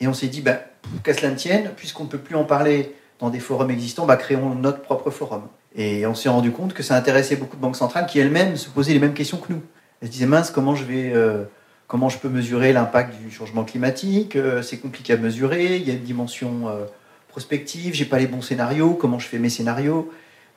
Et 0.00 0.08
on 0.08 0.14
s'est 0.14 0.28
dit, 0.28 0.40
bah, 0.40 0.58
qu'à 1.04 1.14
cela 1.14 1.30
ne 1.30 1.36
tienne, 1.36 1.70
puisqu'on 1.76 2.04
ne 2.04 2.08
peut 2.08 2.18
plus 2.18 2.34
en 2.34 2.44
parler 2.44 2.94
dans 3.20 3.30
des 3.30 3.40
forums 3.40 3.70
existants, 3.70 4.06
bah, 4.06 4.16
créons 4.16 4.54
notre 4.54 4.80
propre 4.80 5.10
forum. 5.10 5.42
Et 5.76 6.06
on 6.06 6.14
s'est 6.14 6.28
rendu 6.28 6.50
compte 6.50 6.74
que 6.74 6.82
ça 6.82 6.96
intéressait 6.96 7.36
beaucoup 7.36 7.56
de 7.56 7.62
banques 7.62 7.76
centrales 7.76 8.06
qui 8.06 8.18
elles-mêmes 8.18 8.56
se 8.56 8.68
posaient 8.68 8.92
les 8.92 8.98
mêmes 8.98 9.14
questions 9.14 9.38
que 9.38 9.52
nous. 9.52 9.62
Elles 10.00 10.08
se 10.08 10.12
disaient, 10.12 10.26
mince, 10.26 10.50
comment 10.50 10.74
je 10.74 10.84
vais... 10.84 11.12
Euh, 11.14 11.44
comment 11.86 12.08
je 12.08 12.16
peux 12.16 12.30
mesurer 12.30 12.72
l'impact 12.72 13.20
du 13.20 13.30
changement 13.30 13.64
climatique? 13.64 14.34
Euh, 14.34 14.62
C'est 14.62 14.78
compliqué 14.78 15.12
à 15.12 15.18
mesurer, 15.18 15.76
il 15.76 15.86
y 15.86 15.90
a 15.90 15.94
une 15.94 16.02
dimension 16.02 16.68
euh, 16.68 16.86
prospective, 17.28 17.92
j'ai 17.92 18.06
pas 18.06 18.18
les 18.18 18.26
bons 18.26 18.40
scénarios, 18.40 18.94
comment 18.94 19.18
je 19.18 19.28
fais 19.28 19.38
mes 19.38 19.50
scénarios? 19.50 20.10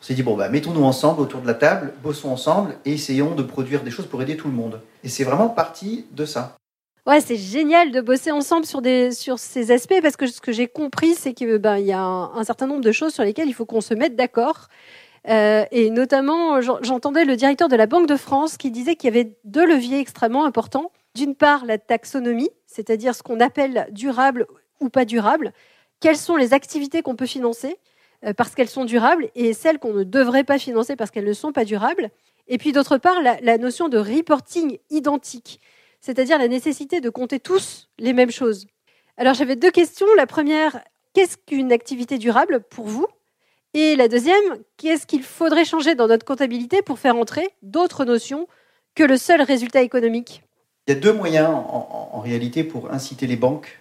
S'est 0.06 0.14
dit, 0.14 0.24
bon, 0.24 0.36
bah, 0.36 0.50
mettons-nous 0.50 0.84
ensemble 0.84 1.22
autour 1.22 1.42
de 1.42 1.48
la 1.48 1.56
table, 1.56 1.94
bossons 2.04 2.30
ensemble 2.30 2.76
et 2.86 2.94
essayons 2.94 3.34
de 3.34 3.42
produire 3.42 3.82
des 3.84 3.90
choses 3.90 4.06
pour 4.06 4.22
aider 4.22 4.38
tout 4.38 4.48
le 4.48 4.54
monde. 4.54 4.82
Et 5.04 5.10
c'est 5.10 5.24
vraiment 5.24 5.50
parti 5.50 6.06
de 6.12 6.26
ça. 6.26 6.58
Ouais, 7.08 7.22
c'est 7.22 7.38
génial 7.38 7.92
de 7.92 8.02
bosser 8.02 8.32
ensemble 8.32 8.66
sur, 8.66 8.82
des, 8.82 9.12
sur 9.12 9.40
ces 9.40 9.72
aspects 9.72 10.00
parce 10.02 10.16
que 10.16 10.28
ce 10.28 10.42
que 10.42 10.52
j'ai 10.52 10.68
compris, 10.68 11.16
c'est 11.16 11.34
qu'il 11.34 11.58
ben, 11.58 11.78
y 11.78 11.92
a 11.92 12.02
un, 12.02 12.44
certain 12.44 12.68
nombre 12.68 12.82
de 12.82 12.92
choses 12.92 13.14
sur 13.14 13.24
lesquelles 13.24 13.48
il 13.48 13.54
faut 13.54 13.66
qu'on 13.66 13.82
se 13.82 13.94
mette 13.94 14.16
d'accord. 14.16 14.68
Euh, 15.28 15.66
et 15.72 15.90
notamment, 15.90 16.62
j'entendais 16.62 17.26
le 17.26 17.36
directeur 17.36 17.68
de 17.68 17.76
la 17.76 17.88
Banque 17.88 18.08
de 18.08 18.16
France 18.16 18.58
qui 18.58 18.70
disait 18.70 18.96
qu'il 18.96 19.08
y 19.08 19.18
avait 19.18 19.36
deux 19.44 19.66
leviers 19.66 20.00
extrêmement 20.00 20.46
importants. 20.46 20.92
D'une 21.16 21.36
part, 21.36 21.66
la 21.66 21.78
taxonomie, 21.78 22.50
c'est-à-dire 22.68 23.16
ce 23.16 23.24
qu'on 23.24 23.40
appelle 23.40 23.88
durable 23.92 24.46
ou 24.80 24.90
pas 24.90 25.06
durable. 25.06 25.52
Quelles 26.00 26.18
sont 26.18 26.36
les 26.36 26.54
activités 26.54 27.02
qu'on 27.02 27.16
peut 27.16 27.26
financer? 27.26 27.78
Parce 28.34 28.56
qu'elles 28.56 28.70
sont 28.70 28.86
durables 28.86 29.30
et 29.36 29.54
celles 29.54 29.80
qu'on 29.80 29.94
ne 29.94 30.04
devrait 30.04 30.44
pas 30.44 30.58
financer 30.58 30.96
parce 30.96 31.12
qu'elles 31.12 31.26
ne 31.26 31.34
sont 31.34 31.52
pas 31.52 31.66
durables. 31.66 32.10
Et 32.48 32.58
puis 32.58 32.72
d'autre 32.72 32.98
part, 32.98 33.22
la, 33.22 33.58
notion 33.58 33.90
de 33.90 33.98
reporting 33.98 34.78
identique, 34.90 35.60
c'est-à-dire 36.02 36.38
la 36.38 36.48
nécessité 36.48 37.02
de 37.02 37.10
compter 37.10 37.40
tous 37.40 37.90
les 37.98 38.14
mêmes 38.14 38.32
choses. 38.32 38.68
Alors 39.18 39.34
j'avais 39.34 39.56
deux 39.56 39.72
questions. 39.72 40.08
La 40.18 40.28
première, 40.28 40.80
qu'est-ce 41.14 41.38
qu'une 41.38 41.72
activité 41.72 42.18
durable 42.18 42.62
pour 42.70 42.86
vous? 42.86 43.08
Et 43.74 43.96
la 43.96 44.08
deuxième, 44.08 44.60
qu'est-ce 44.78 45.06
qu'il 45.06 45.24
faudrait 45.24 45.66
changer 45.66 45.96
dans 45.96 46.08
notre 46.08 46.26
comptabilité 46.26 46.82
pour 46.82 47.00
faire 47.00 47.16
entrer 47.18 47.50
d'autres 47.62 48.06
notions 48.06 48.48
que 48.96 49.04
le 49.04 49.18
seul 49.18 49.42
résultat 49.42 49.82
économique? 49.82 50.44
Il 50.88 50.94
y 50.94 50.98
a 50.98 51.00
deux 51.00 51.14
moyens 51.14 51.50
en 51.50 52.20
réalité 52.20 52.64
pour 52.64 52.92
inciter 52.92 53.28
les 53.28 53.36
banques 53.36 53.80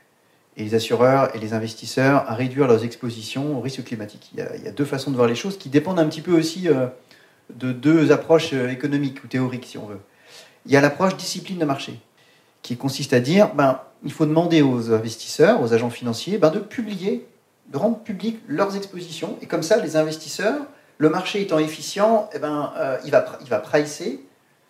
et 0.56 0.64
les 0.64 0.74
assureurs 0.74 1.34
et 1.34 1.38
les 1.38 1.52
investisseurs 1.52 2.28
à 2.30 2.34
réduire 2.34 2.66
leurs 2.66 2.84
expositions 2.84 3.58
au 3.58 3.60
risque 3.60 3.84
climatique. 3.84 4.30
Il 4.34 4.38
y, 4.38 4.68
a, 4.68 4.70
deux 4.70 4.84
façons 4.84 5.10
de 5.10 5.16
voir 5.16 5.28
les 5.28 5.34
choses 5.34 5.58
qui 5.58 5.68
dépendent 5.68 5.98
un 5.98 6.06
petit 6.06 6.20
peu 6.20 6.32
aussi 6.32 6.68
euh, 6.68 6.86
de 7.54 7.72
deux 7.72 8.12
approches 8.12 8.52
euh, 8.52 8.68
économiques 8.68 9.22
ou 9.24 9.26
théoriques, 9.26 9.66
si 9.66 9.78
on 9.78 9.86
veut. 9.86 10.00
Il 10.66 10.72
y 10.72 10.76
a 10.76 10.80
l'approche 10.80 11.16
discipline 11.16 11.58
de 11.58 11.64
marché, 11.64 11.98
qui 12.62 12.76
consiste 12.76 13.12
à 13.12 13.20
dire 13.20 13.52
ben, 13.54 13.80
il 14.04 14.12
faut 14.12 14.26
demander 14.26 14.62
aux 14.62 14.92
investisseurs, 14.92 15.60
aux 15.60 15.72
agents 15.72 15.90
financiers, 15.90 16.38
ben, 16.38 16.50
de 16.50 16.60
publier, 16.60 17.26
de 17.68 17.76
rendre 17.76 17.98
public 17.98 18.38
leurs 18.46 18.76
expositions. 18.76 19.36
Et 19.42 19.46
comme 19.46 19.62
ça, 19.62 19.78
les 19.78 19.96
investisseurs, 19.96 20.66
le 20.98 21.08
marché 21.08 21.42
étant 21.42 21.58
efficient, 21.58 22.30
eh 22.32 22.38
ben, 22.38 22.72
euh, 22.78 22.96
il, 23.04 23.10
va, 23.10 23.24
il 23.40 23.48
va 23.48 23.58
pricer 23.58 24.24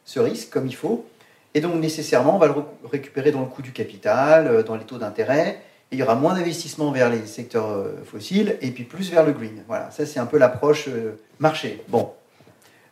ce 0.06 0.18
risque 0.18 0.50
comme 0.50 0.66
il 0.66 0.74
faut. 0.74 1.04
Et 1.52 1.60
donc, 1.60 1.74
nécessairement, 1.74 2.36
on 2.36 2.38
va 2.38 2.48
le 2.48 2.54
récupérer 2.90 3.30
dans 3.30 3.40
le 3.40 3.46
coût 3.46 3.62
du 3.62 3.72
capital, 3.72 4.64
dans 4.64 4.74
les 4.74 4.84
taux 4.84 4.98
d'intérêt, 4.98 5.60
il 5.92 5.98
y 5.98 6.02
aura 6.02 6.14
moins 6.14 6.34
d'investissement 6.34 6.90
vers 6.90 7.10
les 7.10 7.26
secteurs 7.26 7.70
euh, 7.70 8.02
fossiles 8.04 8.56
et 8.60 8.70
puis 8.70 8.84
plus 8.84 9.10
vers 9.10 9.24
le 9.24 9.32
green. 9.32 9.62
Voilà, 9.68 9.90
ça 9.90 10.06
c'est 10.06 10.18
un 10.18 10.26
peu 10.26 10.38
l'approche 10.38 10.88
euh, 10.88 11.12
marché. 11.38 11.82
Bon, 11.88 12.12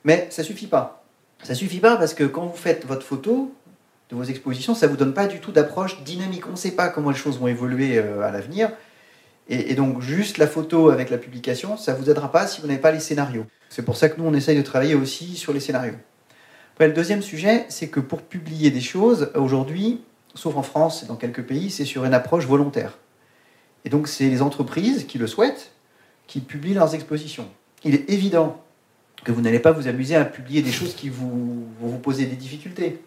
mais 0.05 0.29
ça 0.31 0.43
suffit 0.43 0.67
pas. 0.67 1.05
Ça 1.43 1.55
suffit 1.55 1.81
pas 1.81 1.97
parce 1.97 2.15
que 2.15 2.25
quand 2.25 2.47
vous 2.47 2.57
faites 2.57 2.87
votre 2.87 3.05
photo 3.05 3.53
de 4.11 4.17
vos 4.17 4.23
expositions, 4.23 4.75
ça 4.75 4.87
vous 4.87 4.97
donne 4.97 5.15
pas 5.15 5.27
du 5.27 5.41
tout 5.41 5.53
d'approche 5.53 6.03
dynamique. 6.05 6.47
On 6.47 6.53
ne 6.53 6.57
sait 6.57 6.73
pas 6.73 6.89
comment 6.89 7.11
les 7.11 7.17
choses 7.17 7.39
vont 7.39 7.49
évoluer 7.49 7.99
euh, 7.99 8.23
à 8.23 8.31
l'avenir. 8.31 8.71
Et, 9.49 9.75
donc 9.75 10.01
juste 10.01 10.39
la 10.39 10.47
photo 10.47 10.91
avec 10.91 11.11
la 11.11 11.19
publication, 11.19 11.77
ça 11.77 11.95
vous 11.95 12.09
aidera 12.09 12.31
pas 12.31 12.47
si 12.47 12.61
vous 12.61 12.69
n'avez 12.69 12.79
pas 12.79 12.93
les 12.93 13.01
scénarios. 13.01 13.45
C'est 13.69 13.83
pour 13.85 13.97
ça 13.97 14.09
que 14.09 14.21
nous 14.21 14.27
on 14.27 14.35
essaye 14.35 14.57
de 14.57 14.63
travailler 14.63 14.95
aussi 14.95 15.37
sur 15.37 15.53
les 15.53 15.59
scénarios. 15.59 15.97
Après 16.75 16.87
le 16.87 16.95
deuxième 16.95 17.23
sujet, 17.23 17.67
c'est 17.69 17.89
que 17.89 17.99
pour 17.99 18.23
publier 18.23 18.71
des 18.71 18.81
choses 18.81 19.31
aujourd'hui, 19.35 20.01
sauf 20.35 20.57
en 20.57 20.63
France 20.63 21.03
et 21.03 21.07
dans 21.07 21.17
quelques 21.17 21.43
pays, 21.43 21.71
c'est 21.71 21.85
sur 21.85 22.05
une 22.05 22.15
approche 22.15 22.47
volontaire. 22.47 22.99
Et 23.85 23.91
donc, 23.91 24.09
c'est 24.09 24.29
les 24.29 24.43
entreprises 24.43 25.07
qui 25.07 25.19
le 25.19 25.27
souhaitent 25.27 25.73
qui 26.27 26.41
publient 26.41 26.75
leurs 26.75 26.95
expositions. 26.95 27.49
Il 27.85 27.95
est 27.95 28.09
évident 28.09 28.63
que 29.25 29.33
vous 29.33 29.41
n'allez 29.41 29.59
pas 29.59 29.73
vous 29.73 29.89
amuser 29.89 30.17
à 30.17 30.25
publier 30.25 30.63
des 30.63 30.73
choses 30.73 30.95
qui 30.95 31.09
vous, 31.09 31.67
vont 31.81 31.89
vous 31.89 31.99
poser 31.99 32.27
des 32.27 32.37
difficultés. 32.37 33.03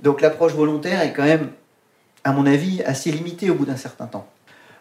Donc, 0.00 0.20
l'approche 0.20 0.52
volontaire 0.52 1.02
est 1.02 1.12
quand 1.12 1.24
même, 1.24 1.50
à 2.22 2.32
mon 2.32 2.46
avis, 2.46 2.82
assez 2.82 3.10
limitée 3.10 3.50
au 3.50 3.54
bout 3.54 3.66
d'un 3.66 3.76
certain 3.76 4.06
temps. 4.06 4.28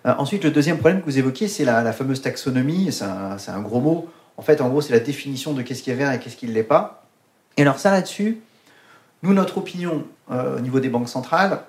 Euh, 0.06 0.14
ensuite, 0.18 0.44
le 0.44 0.52
deuxième 0.52 0.78
problème 0.78 1.00
que 1.00 1.06
vous 1.06 1.18
évoquiez, 1.18 1.48
c'est 1.48 1.66
la, 1.66 1.92
fameuse 1.94 2.22
taxonomie. 2.22 2.92
C'est 2.92 3.06
un, 3.06 3.38
un, 3.48 3.62
gros 3.62 3.80
mot. 3.80 4.10
En 4.38 4.42
fait, 4.42 4.62
en 4.62 4.70
gros, 4.70 4.82
c'est 4.82 4.94
la 4.94 5.00
définition 5.00 5.54
de 5.54 5.62
qu'est-ce 5.62 5.84
qui 5.84 5.92
est 5.92 5.96
vert 5.96 6.12
et 6.12 6.20
qu'est-ce 6.20 6.38
qui 6.38 6.48
ne 6.48 6.54
l'est 6.54 6.64
pas. 6.64 7.06
Et 7.58 7.62
alors, 7.62 7.80
ça 7.80 7.92
là-dessus, 7.92 8.42
nous, 9.24 9.34
notre 9.34 9.58
opinion 9.58 10.04
euh, 10.32 10.58
au 10.58 10.60
niveau 10.60 10.80
des 10.82 10.90
banques 10.90 11.10
centrales, 11.10 11.62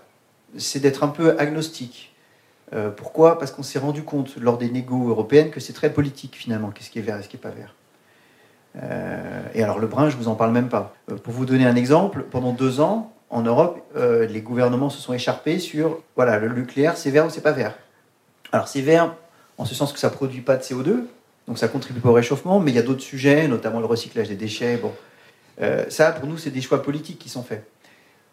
c'est 0.58 0.80
d'être 0.80 1.04
un 1.04 1.08
peu 1.08 1.38
agnostique. 1.38 2.12
Euh, 2.72 2.90
pourquoi? 2.90 3.38
Parce 3.38 3.52
qu'on 3.52 3.62
s'est 3.62 3.78
rendu 3.78 4.02
compte 4.02 4.36
lors 4.36 4.58
des 4.58 4.68
négos 4.68 5.08
européennes 5.08 5.50
que 5.50 5.60
c'est 5.60 5.72
très 5.72 5.92
politique 5.92 6.34
finalement, 6.36 6.70
qu'est-ce 6.70 6.90
qui 6.90 6.98
est 6.98 7.02
vert 7.02 7.18
et 7.18 7.22
ce 7.22 7.28
qui 7.28 7.36
n'est 7.36 7.42
pas 7.42 7.50
vert. 7.50 7.74
Euh, 8.82 9.42
et 9.54 9.62
alors 9.62 9.78
le 9.78 9.86
brun, 9.86 10.10
je 10.10 10.16
ne 10.16 10.22
vous 10.22 10.28
en 10.28 10.34
parle 10.34 10.50
même 10.50 10.68
pas. 10.68 10.94
pour 11.22 11.32
vous 11.32 11.46
donner 11.46 11.64
un 11.64 11.76
exemple, 11.76 12.24
pendant 12.28 12.52
deux 12.52 12.80
ans, 12.80 13.12
en 13.30 13.42
Europe, 13.42 13.80
les 13.96 14.42
gouvernements 14.42 14.90
se 14.90 15.00
sont 15.00 15.12
écharpés 15.12 15.58
sur, 15.58 16.02
voilà, 16.14 16.38
le 16.38 16.48
nucléaire, 16.54 16.96
c'est 16.96 17.10
vert 17.10 17.26
ou 17.26 17.30
c'est 17.30 17.40
pas 17.40 17.50
vert. 17.50 17.74
Alors 18.52 18.68
c'est 18.68 18.80
vert 18.80 19.12
en 19.58 19.64
ce 19.64 19.74
sens 19.74 19.92
que 19.92 19.98
ça 19.98 20.08
ne 20.08 20.14
produit 20.14 20.40
pas 20.40 20.56
de 20.56 20.62
CO2, 20.62 21.06
donc 21.48 21.58
ça 21.58 21.66
contribue 21.66 21.98
pas 21.98 22.10
au 22.10 22.12
réchauffement, 22.12 22.60
mais 22.60 22.70
il 22.70 22.74
y 22.74 22.78
a 22.78 22.82
d'autres 22.82 23.02
sujets, 23.02 23.48
notamment 23.48 23.80
le 23.80 23.86
recyclage 23.86 24.28
des 24.28 24.36
déchets. 24.36 24.76
Bon, 24.76 24.92
euh, 25.60 25.84
ça, 25.88 26.12
pour 26.12 26.28
nous, 26.28 26.38
c'est 26.38 26.50
des 26.50 26.60
choix 26.60 26.82
politiques 26.82 27.18
qui 27.18 27.28
sont 27.28 27.42
faits. 27.42 27.66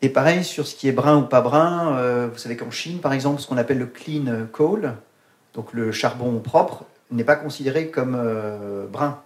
Et 0.02 0.10
pareil, 0.10 0.44
sur 0.44 0.66
ce 0.66 0.76
qui 0.76 0.88
est 0.88 0.92
brun 0.92 1.18
ou 1.18 1.24
pas 1.24 1.42
brun, 1.42 1.96
euh, 1.98 2.28
vous 2.32 2.40
savez 2.40 2.58
qu'en 2.58 2.72
Chine, 2.72 3.00
par 3.00 3.14
exemple, 3.14 3.40
ce 3.40 3.48
qu'on 3.48 3.58
appelle 3.58 3.78
le 3.78 3.86
clean 3.86 4.48
coal, 4.52 4.96
donc 5.54 5.74
le 5.74 5.92
charbon 5.92 6.40
propre, 6.40 6.86
n'est 7.12 7.24
pas 7.24 7.36
considéré 7.36 7.90
comme 7.90 8.16
euh, 8.18 8.88
brun. 8.88 9.22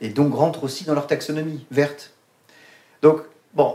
Et 0.00 0.08
donc 0.10 0.34
rentre 0.34 0.64
aussi 0.64 0.84
dans 0.84 0.94
leur 0.94 1.06
taxonomie 1.06 1.66
verte. 1.70 2.12
Donc, 3.02 3.22
bon, 3.54 3.74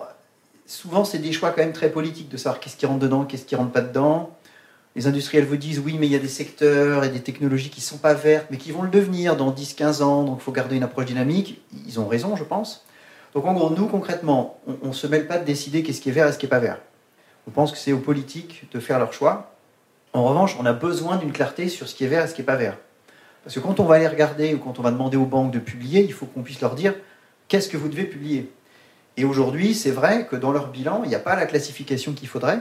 souvent, 0.66 1.04
c'est 1.04 1.18
des 1.18 1.32
choix 1.32 1.52
quand 1.52 1.62
même 1.62 1.74
très 1.74 1.90
politiques 1.90 2.30
de 2.30 2.38
savoir 2.38 2.60
qu'est-ce 2.60 2.78
qui 2.78 2.86
rentre 2.86 3.00
dedans, 3.00 3.26
qu'est-ce 3.26 3.46
qui 3.46 3.56
rentre 3.56 3.72
pas 3.72 3.82
dedans. 3.82 4.38
Les 4.96 5.08
industriels 5.08 5.46
vous 5.46 5.58
disent 5.58 5.80
oui, 5.80 5.98
mais 6.00 6.08
il 6.08 6.12
y 6.12 6.16
a 6.16 6.20
des 6.20 6.28
secteurs 6.28 7.04
et 7.04 7.10
des 7.10 7.20
technologies 7.20 7.70
qui 7.70 7.82
ne 7.82 7.86
sont 7.86 7.98
pas 7.98 8.14
vertes, 8.14 8.48
mais 8.50 8.58
qui 8.58 8.72
vont 8.72 8.82
le 8.82 8.90
devenir 8.90 9.36
dans 9.36 9.52
10-15 9.52 10.02
ans, 10.02 10.24
donc 10.24 10.40
il 10.40 10.44
faut 10.44 10.52
garder 10.52 10.76
une 10.76 10.84
approche 10.84 11.06
dynamique. 11.06 11.62
Ils 11.86 12.00
ont 12.00 12.08
raison, 12.08 12.36
je 12.36 12.44
pense. 12.44 12.87
Donc 13.34 13.46
en 13.46 13.54
gros, 13.54 13.70
nous 13.70 13.88
concrètement, 13.88 14.60
on 14.82 14.90
ne 14.90 14.94
se 14.94 15.08
mêle 15.08 15.28
pas 15.28 15.38
de 15.38 15.46
décider 15.46 15.84
qu'est-ce 15.84 16.02
qui 16.02 16.10
est 16.10 16.14
vert 16.14 16.28
et 16.28 16.32
ce 16.32 16.38
qui 16.38 16.46
n'est 16.46 16.50
pas 16.50 16.60
vert. 16.60 16.80
On 17.48 17.52
pense 17.52 17.72
que 17.72 17.78
c'est 17.78 17.94
aux 17.94 18.00
politiques 18.00 18.68
de 18.74 18.80
faire 18.80 19.00
leur 19.00 19.14
choix. 19.14 19.56
En 20.14 20.24
revanche, 20.24 20.58
on 20.60 20.66
a 20.66 20.74
besoin 20.74 21.18
d'une 21.18 21.32
clarté 21.32 21.70
sur 21.70 21.88
ce 21.88 21.96
qui 21.96 22.04
est 22.04 22.08
vert 22.08 22.26
et 22.26 22.28
ce 22.28 22.34
qui 22.34 22.42
n'est 22.42 22.46
pas 22.46 22.56
vert. 22.56 22.78
Parce 23.44 23.56
que 23.56 23.60
quand 23.62 23.80
on 23.80 23.86
va 23.86 23.96
aller 23.96 24.08
regarder 24.08 24.54
ou 24.54 24.58
quand 24.58 24.80
on 24.80 24.82
va 24.82 24.92
demander 24.92 25.16
aux 25.16 25.26
banques 25.26 25.52
de 25.52 25.60
publier, 25.60 26.04
il 26.04 26.12
faut 26.12 26.26
qu'on 26.26 26.44
puisse 26.44 26.60
leur 26.60 26.76
dire 26.76 26.94
qu'est-ce 27.48 27.70
que 27.70 27.78
vous 27.78 27.88
devez 27.88 28.04
publier? 28.04 28.52
Et 29.16 29.24
aujourd'hui, 29.24 29.74
c'est 29.74 29.92
vrai 29.92 30.28
que 30.28 30.36
dans 30.36 30.52
leur 30.52 30.68
bilan, 30.68 31.02
il 31.04 31.10
n'y 31.10 31.16
a 31.16 31.20
pas 31.20 31.36
la 31.36 31.46
classification 31.46 32.14
qu'il 32.14 32.28
faudrait 32.28 32.60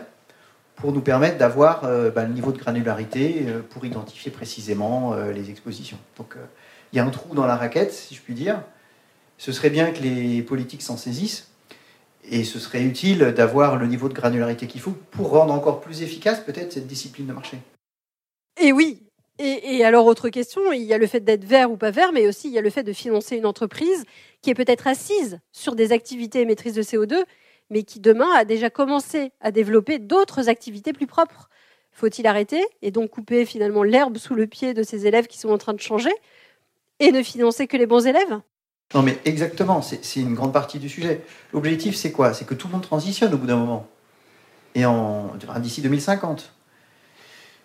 pour 0.77 0.93
nous 0.93 1.01
permettre 1.01 1.39
d'avoir 1.39 1.85
euh, 1.85 2.11
bah, 2.11 2.23
le 2.25 2.33
niveau 2.33 2.53
de 2.53 2.59
granularité 2.59 3.47
euh, 3.49 3.63
pour 3.69 3.85
identifier 3.85 4.31
précisément 4.31 5.15
euh, 5.15 5.33
les 5.33 5.51
expositions. 5.51 5.99
Donc 6.19 6.37
il 6.93 6.97
y 6.97 7.01
a 7.01 7.05
un 7.05 7.11
trou 7.11 7.35
dans 7.35 7.47
la 7.47 7.57
raquette, 7.57 7.93
si 7.93 8.15
je 8.15 8.21
puis 8.21 8.35
dire. 8.35 8.61
Ce 9.39 9.53
serait 9.53 9.71
bien 9.71 9.91
que 9.93 10.03
les 10.03 10.43
politiques 10.43 10.83
s'en 10.83 10.97
saisissent 10.97 11.49
et 12.29 12.45
ce 12.45 12.59
serait 12.59 12.83
utile 12.83 13.33
d'avoir 13.37 13.77
le 13.77 13.87
niveau 13.87 14.09
de 14.09 14.15
granularité 14.15 14.67
qu'il 14.67 14.81
faut 14.81 14.97
pour 15.11 15.31
rendre 15.31 15.53
encore 15.53 15.81
plus 15.81 16.03
efficace 16.03 16.41
peut-être 16.41 16.73
cette 16.73 16.87
discipline 16.87 17.27
de 17.27 17.33
marché. 17.33 17.59
Et 18.61 18.73
oui, 18.73 19.07
et, 19.39 19.85
alors, 19.85 20.07
autre 20.07 20.31
question, 20.31 20.73
il 20.73 20.83
y 20.83 20.95
a 20.95 20.99
le 20.99 21.07
fait 21.07 21.21
d'être 21.21 21.45
vert 21.45 21.71
ou 21.71 21.77
pas 21.77 21.91
vert, 21.91 22.13
mais 22.13 22.27
aussi 22.27 22.49
il 22.49 22.55
y 22.55 22.59
a 22.59 22.63
le 22.63 22.71
fait 22.71 22.83
de 22.83 22.95
financer 22.95 23.37
une 23.37 23.45
entreprise 23.45 24.05
qui 24.41 24.49
est 24.49 24.55
peut-être 24.55 24.87
assise 24.87 25.41
sur 25.53 25.75
des 25.75 25.93
activités 25.93 26.41
émettrices 26.41 26.75
de 26.75 26.83
CO2, 26.83 27.23
mais 27.69 27.83
qui 27.83 28.01
demain 28.01 28.31
a 28.35 28.47
déjà 28.47 28.71
commencé 28.71 29.33
à 29.41 29.51
développer 29.51 29.99
d'autres 29.99 30.49
activités 30.49 30.95
plus 30.95 31.07
propres. 31.07 31.51
Faut-il 31.93 32.27
arrêter 32.27 32.65
et 32.81 32.91
donc 32.91 33.11
couper 33.11 33.45
finalement 33.45 33.83
l'herbe 33.83 34.17
sous 34.17 34.35
le 34.35 34.47
pied 34.47 34.73
de 34.73 34.83
ces 34.83 35.07
élèves 35.07 35.27
qui 35.27 35.39
sont 35.39 35.51
en 35.51 35.59
train 35.59 35.75
de 35.75 35.81
changer 35.81 36.13
et 36.99 37.13
ne 37.13 37.23
financer 37.23 37.67
que 37.67 37.77
les 37.77 37.87
bons 37.87 38.07
élèves? 38.07 38.41
Non 38.95 39.03
mais 39.03 39.19
exactement, 39.25 39.83
c'est 39.83 40.21
une 40.21 40.35
grande 40.35 40.53
partie 40.53 40.79
du 40.79 40.89
sujet. 40.89 41.25
L'objectif 41.53 41.97
c'est 41.97 42.13
quoi? 42.13 42.33
C'est 42.33 42.45
que 42.45 42.55
tout 42.55 42.69
le 42.69 42.75
monde 42.75 42.83
transitionne 42.83 43.35
au 43.35 43.39
bout 43.39 43.47
d'un 43.47 43.57
moment. 43.57 43.87
Et 44.75 44.85
d'ici 45.61 45.83
2050. 45.83 46.53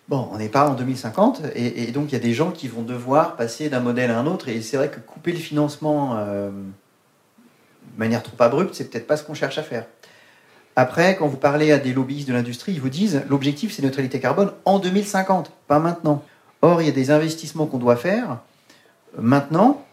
Bon, 0.08 0.28
on 0.32 0.38
n'est 0.38 0.48
pas 0.48 0.68
en 0.68 0.74
2050, 0.74 1.42
et, 1.54 1.92
donc 1.92 2.10
il 2.10 2.12
y 2.12 2.16
a 2.16 2.18
des 2.18 2.34
gens 2.34 2.50
qui 2.50 2.66
vont 2.66 2.82
devoir 2.82 3.36
passer 3.36 3.68
d'un 3.68 3.80
modèle 3.80 4.10
à 4.10 4.18
un 4.18 4.26
autre, 4.26 4.48
et 4.48 4.60
c'est 4.60 4.76
vrai 4.76 4.90
que 4.90 4.98
couper 4.98 5.30
le 5.30 5.38
financement 5.38 6.16
euh, 6.16 6.50
de 6.50 7.98
manière 7.98 8.22
trop 8.22 8.36
abrupte, 8.42 8.74
c'est 8.74 8.90
peut-être 8.90 9.06
pas 9.06 9.16
ce 9.16 9.22
qu'on 9.22 9.34
cherche 9.34 9.58
à 9.58 9.62
faire. 9.62 9.86
Après, 10.74 11.16
quand 11.16 11.28
vous 11.28 11.36
parlez 11.36 11.70
à 11.70 11.78
des 11.78 11.92
lobbyistes 11.92 12.26
de 12.26 12.32
l'industrie, 12.32 12.72
ils 12.72 12.80
vous 12.80 12.88
disent 12.88 13.22
l'objectif 13.28 13.72
c'est 13.72 13.82
neutralité 13.82 14.18
carbone 14.18 14.52
en 14.64 14.80
2050, 14.80 15.52
pas 15.68 15.78
maintenant. 15.78 16.24
Or, 16.62 16.82
il 16.82 16.86
y 16.86 16.90
a 16.90 16.94
des 16.94 17.10
investissements 17.10 17.66
qu'on 17.66 17.78
doit 17.78 17.96
faire 17.96 18.38
euh, 19.16 19.22
maintenant 19.22 19.84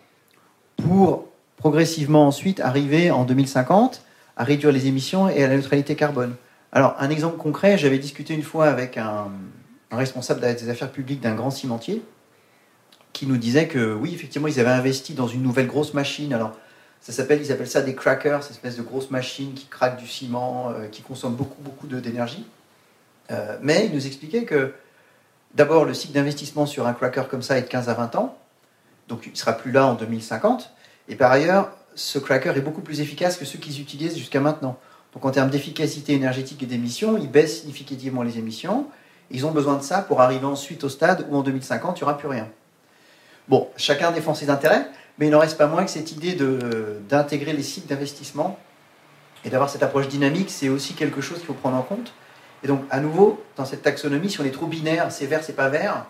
pour 0.82 1.26
progressivement 1.58 2.28
ensuite 2.28 2.60
arriver 2.60 3.12
en 3.12 3.26
2050 3.26 4.02
à 4.38 4.44
réduire 4.44 4.72
les 4.72 4.88
émissions 4.88 5.30
et 5.30 5.44
à 5.44 5.48
la 5.48 5.56
neutralité 5.58 5.96
carbone. 5.96 6.36
Alors, 6.72 6.96
un 7.00 7.10
exemple 7.10 7.38
concret, 7.38 7.78
j'avais 7.78 7.98
discuté 7.98 8.34
une 8.34 8.44
fois 8.44 8.68
avec 8.68 8.98
un, 8.98 9.30
responsable 9.92 10.42
des 10.42 10.70
affaires 10.70 10.92
publiques 10.92 11.20
d'un 11.20 11.36
grand 11.36 11.50
cimentier 11.50 12.04
qui 13.12 13.26
nous 13.26 13.38
disait 13.38 13.68
que 13.68 13.94
oui, 13.94 14.14
effectivement, 14.14 14.48
ils 14.48 14.60
avaient 14.60 14.70
investi 14.70 15.14
dans 15.14 15.28
une 15.28 15.42
nouvelle 15.42 15.68
grosse 15.68 15.94
machine. 15.94 16.34
Alors, 16.34 16.52
ça 17.02 17.12
s'appelle, 17.12 17.42
ils 17.42 17.52
appellent 17.52 17.68
ça 17.68 17.82
des 17.82 17.96
crackers, 17.96 18.44
cette 18.44 18.52
espèce 18.52 18.78
de 18.78 18.82
grosse 18.82 19.10
machine 19.10 19.54
qui 19.54 19.66
craque 19.66 19.98
du 19.98 20.08
ciment, 20.08 20.70
euh, 20.70 20.88
qui 20.88 21.02
consomme 21.02 21.34
beaucoup, 21.34 21.62
beaucoup 21.62 21.88
d'énergie. 21.88 22.46
Euh, 23.32 23.58
mais 23.62 23.88
il 23.88 23.94
nous 23.94 24.06
expliquait 24.06 24.44
que 24.44 24.74
d'abord, 25.56 25.86
le 25.86 25.94
cycle 25.94 26.14
d'investissement 26.14 26.66
sur 26.66 26.88
un 26.88 26.94
cracker 26.94 27.24
comme 27.30 27.42
ça 27.42 27.58
est 27.58 27.64
de 27.64 27.68
15 27.68 27.90
à 27.90 27.94
20 27.94 28.16
ans, 28.16 28.38
donc 29.10 29.26
il 29.26 29.32
ne 29.32 29.38
sera 29.38 29.54
plus 29.54 29.72
là 29.72 29.88
en 29.88 29.96
2050. 29.96 30.72
Et 31.10 31.16
par 31.16 31.32
ailleurs, 31.32 31.72
ce 31.96 32.20
cracker 32.20 32.54
est 32.56 32.62
beaucoup 32.62 32.82
plus 32.82 33.02
efficace 33.02 33.36
que 33.36 33.44
ceux 33.44 33.58
qu'ils 33.58 33.82
utilisent 33.82 34.18
jusqu'à 34.18 34.40
maintenant. 34.40 34.78
Donc 35.14 35.26
en 35.26 35.32
termes 35.32 35.50
d'efficacité 35.50 36.14
énergétique 36.14 36.62
et 36.64 36.68
d'émissions, 36.68 37.18
il 37.18 37.30
baisse 37.30 37.62
significativement 37.62 38.22
les 38.22 38.38
émissions. 38.38 38.86
Ils 39.32 39.46
ont 39.46 39.52
besoin 39.52 39.76
de 39.76 39.84
ça 39.84 40.02
pour 40.02 40.22
arriver 40.22 40.46
ensuite 40.46 40.84
au 40.84 40.90
stade 40.90 41.26
où 41.30 41.36
en 41.36 41.42
2050, 41.42 42.00
il 42.00 42.04
n'y 42.04 42.04
aura 42.04 42.18
plus 42.18 42.28
rien. 42.28 42.48
Bon, 43.48 43.68
chacun 43.76 44.12
défend 44.12 44.36
ses 44.36 44.52
intérêts, 44.52 44.88
mais 45.18 45.28
il 45.28 45.32
n'en 45.32 45.40
reste 45.40 45.58
pas 45.58 45.68
moins 45.68 45.84
que 45.84 45.92
cette 45.92 46.12
idée 46.12 46.38
d'intégrer 47.10 47.54
les 47.54 47.64
cycles 47.64 47.88
d'investissement 47.88 48.60
et 49.44 49.50
d'avoir 49.50 49.70
cette 49.70 49.82
approche 49.82 50.08
dynamique, 50.08 50.50
c'est 50.52 50.70
aussi 50.70 50.94
quelque 50.94 51.22
chose 51.22 51.38
qu'il 51.38 51.48
faut 51.48 51.54
prendre 51.54 51.78
en 51.78 51.82
compte. 51.82 52.14
Et 52.64 52.68
donc, 52.68 52.84
à 52.92 53.00
nouveau, 53.00 53.44
dans 53.56 53.66
cette 53.66 53.82
taxonomie, 53.82 54.30
si 54.30 54.40
on 54.42 54.46
est 54.46 54.52
trop 54.52 54.68
binaire, 54.68 55.12
c'est 55.12 55.26
vert, 55.26 55.44
c'est 55.44 55.54
pas 55.54 55.70
vert, 55.70 56.06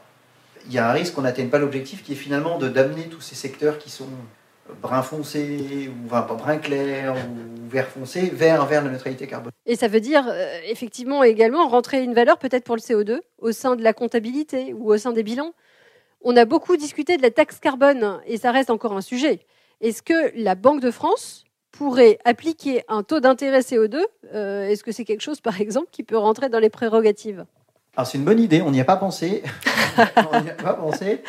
il 0.67 0.73
y 0.73 0.77
a 0.77 0.89
un 0.89 0.93
risque 0.93 1.13
qu'on 1.13 1.21
n'atteigne 1.21 1.49
pas 1.49 1.59
l'objectif 1.59 2.03
qui 2.03 2.13
est 2.13 2.15
finalement 2.15 2.57
d'amener 2.57 3.07
tous 3.09 3.21
ces 3.21 3.35
secteurs 3.35 3.77
qui 3.77 3.89
sont 3.89 4.09
brun 4.81 5.01
foncé, 5.01 5.89
ou 5.89 6.07
brun 6.07 6.57
clair, 6.57 7.15
ou 7.15 7.69
vert 7.69 7.87
foncé, 7.87 8.29
vers, 8.29 8.65
vers 8.65 8.83
la 8.83 8.91
neutralité 8.91 9.27
carbone. 9.27 9.51
Et 9.65 9.75
ça 9.75 9.87
veut 9.87 9.99
dire 9.99 10.27
euh, 10.27 10.59
effectivement 10.65 11.23
également 11.23 11.67
rentrer 11.67 12.03
une 12.03 12.13
valeur 12.13 12.37
peut-être 12.37 12.63
pour 12.63 12.75
le 12.75 12.81
CO2 12.81 13.19
au 13.39 13.51
sein 13.51 13.75
de 13.75 13.83
la 13.83 13.93
comptabilité 13.93 14.73
ou 14.73 14.91
au 14.91 14.97
sein 14.97 15.11
des 15.11 15.23
bilans. 15.23 15.53
On 16.21 16.35
a 16.35 16.45
beaucoup 16.45 16.75
discuté 16.77 17.17
de 17.17 17.21
la 17.21 17.31
taxe 17.31 17.59
carbone 17.59 18.19
et 18.25 18.37
ça 18.37 18.51
reste 18.51 18.69
encore 18.69 18.93
un 18.93 19.01
sujet. 19.01 19.39
Est-ce 19.81 20.01
que 20.01 20.31
la 20.35 20.55
Banque 20.55 20.81
de 20.81 20.91
France 20.91 21.45
pourrait 21.71 22.19
appliquer 22.25 22.83
un 22.89 23.03
taux 23.03 23.19
d'intérêt 23.19 23.61
CO2 23.61 24.01
euh, 24.33 24.67
Est-ce 24.67 24.83
que 24.83 24.91
c'est 24.91 25.05
quelque 25.05 25.21
chose, 25.21 25.39
par 25.39 25.61
exemple, 25.61 25.87
qui 25.91 26.03
peut 26.03 26.17
rentrer 26.17 26.49
dans 26.49 26.59
les 26.59 26.69
prérogatives? 26.69 27.45
Alors 27.99 28.07
c'est 28.07 28.17
une 28.17 28.23
bonne 28.23 28.39
idée, 28.39 28.61
on 28.61 28.71
n'y 28.71 28.79
a 28.79 28.85
pas 28.85 28.95
pensé. 28.95 29.43
on 30.31 30.39
n'y 30.39 30.49
a 30.49 30.53
pas 30.53 30.71
pensé. 30.71 31.21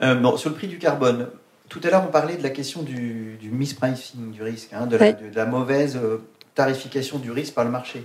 Euh, 0.00 0.16
bon, 0.16 0.36
sur 0.36 0.50
le 0.50 0.56
prix 0.56 0.66
du 0.66 0.78
carbone, 0.78 1.28
tout 1.68 1.80
à 1.84 1.90
l'heure, 1.90 2.02
on 2.04 2.10
parlait 2.10 2.36
de 2.36 2.42
la 2.42 2.50
question 2.50 2.82
du, 2.82 3.38
mispricing 3.44 4.32
du 4.32 4.42
risque, 4.42 4.70
hein, 4.72 4.86
de, 4.86 4.96
la, 4.96 5.46
mauvaise 5.46 5.94
euh, 5.94 6.18
tarification 6.56 7.20
du 7.20 7.30
risque 7.30 7.54
par 7.54 7.62
le 7.62 7.70
marché. 7.70 8.04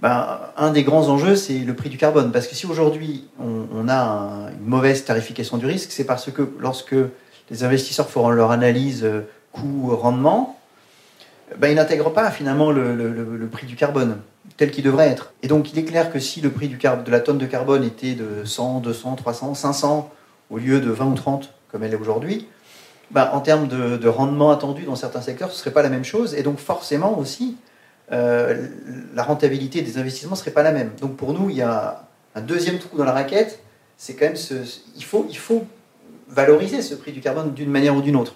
Ben, 0.00 0.40
un 0.56 0.70
des 0.70 0.82
grands 0.82 1.10
enjeux, 1.10 1.36
c'est 1.36 1.58
le 1.58 1.74
prix 1.74 1.90
du 1.90 1.98
carbone. 1.98 2.32
Parce 2.32 2.46
que 2.46 2.54
si 2.54 2.64
aujourd'hui, 2.64 3.28
on, 3.38 3.86
a 3.90 4.48
une 4.58 4.66
mauvaise 4.66 5.04
tarification 5.04 5.58
du 5.58 5.66
risque, 5.66 5.92
c'est 5.92 6.06
parce 6.06 6.30
que 6.30 6.50
lorsque 6.58 6.96
les 7.50 7.64
investisseurs 7.64 8.08
feront 8.08 8.30
leur 8.30 8.50
analyse 8.50 9.04
euh, 9.04 9.28
coût-rendement, 9.52 10.58
ben, 11.58 11.68
ils 11.68 11.74
n'intègrent 11.74 12.12
pas 12.12 12.30
finalement 12.30 12.70
le, 12.70 13.48
prix 13.50 13.66
du 13.66 13.76
carbone 13.76 14.18
tel 14.56 14.70
qu'il 14.70 14.84
devrait 14.84 15.08
être. 15.08 15.32
Et 15.42 15.48
donc, 15.48 15.72
il 15.72 15.78
est 15.78 15.84
clair 15.84 16.12
que 16.12 16.18
si 16.18 16.40
le 16.40 16.50
prix 16.50 16.68
de 16.68 17.10
la 17.10 17.20
tonne 17.20 17.38
de 17.38 17.46
carbone 17.46 17.84
était 17.84 18.14
de 18.14 18.44
100, 18.44 18.80
200, 18.80 19.16
300, 19.16 19.54
500 19.54 20.10
au 20.50 20.58
lieu 20.58 20.80
de 20.80 20.90
20 20.90 21.06
ou 21.06 21.14
30 21.14 21.52
comme 21.70 21.82
elle 21.84 21.92
est 21.92 21.96
aujourd'hui, 21.96 22.48
bah, 23.10 23.30
en 23.32 23.40
termes 23.40 23.68
de, 23.68 24.08
rendement 24.08 24.50
attendu 24.50 24.84
dans 24.84 24.96
certains 24.96 25.20
secteurs, 25.20 25.50
ce 25.50 25.54
ne 25.54 25.58
serait 25.58 25.72
pas 25.72 25.82
la 25.82 25.88
même 25.88 26.04
chose. 26.04 26.34
Et 26.34 26.42
donc 26.42 26.58
forcément 26.58 27.18
aussi, 27.18 27.56
euh, 28.12 28.68
la 29.14 29.22
rentabilité 29.22 29.82
des 29.82 29.98
investissements 29.98 30.32
ne 30.32 30.36
serait 30.36 30.50
pas 30.50 30.62
la 30.62 30.72
même. 30.72 30.90
Donc 31.00 31.16
pour 31.16 31.32
nous, 31.32 31.50
il 31.50 31.56
y 31.56 31.62
a 31.62 32.04
un 32.34 32.40
deuxième 32.40 32.78
trou 32.78 32.96
dans 32.96 33.04
la 33.04 33.12
raquette. 33.12 33.60
C'est 33.96 34.14
quand 34.14 34.26
même 34.26 34.36
ce, 34.36 34.54
il, 34.96 35.04
il 35.28 35.36
faut 35.36 35.66
valoriser 36.28 36.82
ce 36.82 36.94
prix 36.94 37.12
du 37.12 37.20
carbone 37.20 37.52
d'une 37.52 37.70
manière 37.70 37.96
ou 37.96 38.00
d'une 38.00 38.16
autre. 38.16 38.34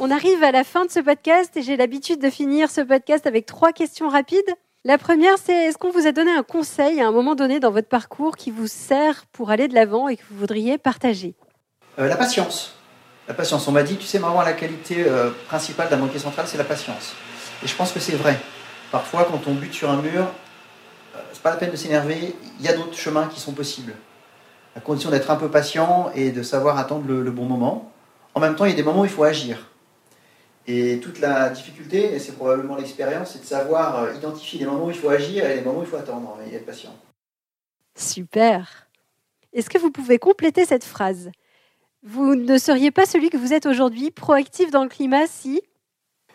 On 0.00 0.12
arrive 0.12 0.44
à 0.44 0.52
la 0.52 0.62
fin 0.62 0.84
de 0.84 0.92
ce 0.92 1.00
podcast 1.00 1.56
et 1.56 1.62
j'ai 1.62 1.76
l'habitude 1.76 2.22
de 2.22 2.30
finir 2.30 2.70
ce 2.70 2.80
podcast 2.80 3.26
avec 3.26 3.46
trois 3.46 3.72
questions 3.72 4.08
rapides. 4.08 4.54
La 4.84 4.96
première, 4.96 5.34
c'est 5.44 5.66
est-ce 5.66 5.76
qu'on 5.76 5.90
vous 5.90 6.06
a 6.06 6.12
donné 6.12 6.30
un 6.30 6.44
conseil 6.44 7.00
à 7.00 7.08
un 7.08 7.10
moment 7.10 7.34
donné 7.34 7.58
dans 7.58 7.72
votre 7.72 7.88
parcours 7.88 8.36
qui 8.36 8.52
vous 8.52 8.68
sert 8.68 9.26
pour 9.32 9.50
aller 9.50 9.66
de 9.66 9.74
l'avant 9.74 10.06
et 10.06 10.16
que 10.16 10.22
vous 10.30 10.38
voudriez 10.38 10.78
partager 10.78 11.34
euh, 11.98 12.06
La 12.06 12.14
patience. 12.14 12.76
La 13.26 13.34
patience. 13.34 13.66
On 13.66 13.72
m'a 13.72 13.82
dit, 13.82 13.96
tu 13.96 14.06
sais, 14.06 14.18
vraiment, 14.18 14.42
la 14.42 14.52
qualité 14.52 15.04
euh, 15.04 15.30
principale 15.48 15.88
d'un 15.88 15.96
banquier 15.96 16.20
central, 16.20 16.46
c'est 16.46 16.58
la 16.58 16.64
patience. 16.64 17.14
Et 17.64 17.66
je 17.66 17.74
pense 17.74 17.90
que 17.90 17.98
c'est 17.98 18.14
vrai. 18.14 18.38
Parfois, 18.92 19.26
quand 19.28 19.50
on 19.50 19.54
bute 19.54 19.74
sur 19.74 19.90
un 19.90 20.00
mur, 20.00 20.28
euh, 21.16 21.18
c'est 21.32 21.42
pas 21.42 21.50
la 21.50 21.56
peine 21.56 21.72
de 21.72 21.76
s'énerver. 21.76 22.36
Il 22.60 22.64
y 22.64 22.68
a 22.68 22.72
d'autres 22.72 22.96
chemins 22.96 23.26
qui 23.26 23.40
sont 23.40 23.52
possibles. 23.52 23.94
À 24.76 24.80
condition 24.80 25.10
d'être 25.10 25.32
un 25.32 25.36
peu 25.36 25.48
patient 25.48 26.12
et 26.14 26.30
de 26.30 26.44
savoir 26.44 26.78
attendre 26.78 27.04
le 27.08 27.30
bon 27.32 27.46
moment. 27.46 27.90
En 28.34 28.38
même 28.38 28.54
temps, 28.54 28.64
il 28.64 28.70
y 28.70 28.74
a 28.74 28.76
des 28.76 28.84
moments 28.84 29.00
où 29.00 29.04
il 29.04 29.10
faut 29.10 29.24
agir. 29.24 29.58
Et 30.70 31.00
toute 31.00 31.18
la 31.18 31.48
difficulté, 31.48 32.14
et 32.14 32.18
c'est 32.18 32.32
probablement 32.32 32.76
l'expérience, 32.76 33.30
c'est 33.32 33.40
de 33.40 33.46
savoir 33.46 34.02
euh, 34.02 34.14
identifier 34.14 34.60
les 34.60 34.66
moments 34.66 34.84
où 34.84 34.90
il 34.90 34.96
faut 34.96 35.08
agir 35.08 35.46
et 35.46 35.56
les 35.56 35.62
moments 35.62 35.78
où 35.78 35.82
il 35.82 35.88
faut 35.88 35.96
attendre 35.96 36.36
et 36.46 36.54
être 36.54 36.66
patient. 36.66 36.94
Super. 37.96 38.86
Est-ce 39.54 39.70
que 39.70 39.78
vous 39.78 39.90
pouvez 39.90 40.18
compléter 40.18 40.66
cette 40.66 40.84
phrase? 40.84 41.30
Vous 42.02 42.34
ne 42.34 42.58
seriez 42.58 42.90
pas 42.90 43.06
celui 43.06 43.30
que 43.30 43.38
vous 43.38 43.54
êtes 43.54 43.64
aujourd'hui, 43.64 44.10
proactif 44.10 44.70
dans 44.70 44.82
le 44.82 44.90
climat, 44.90 45.26
si? 45.26 45.62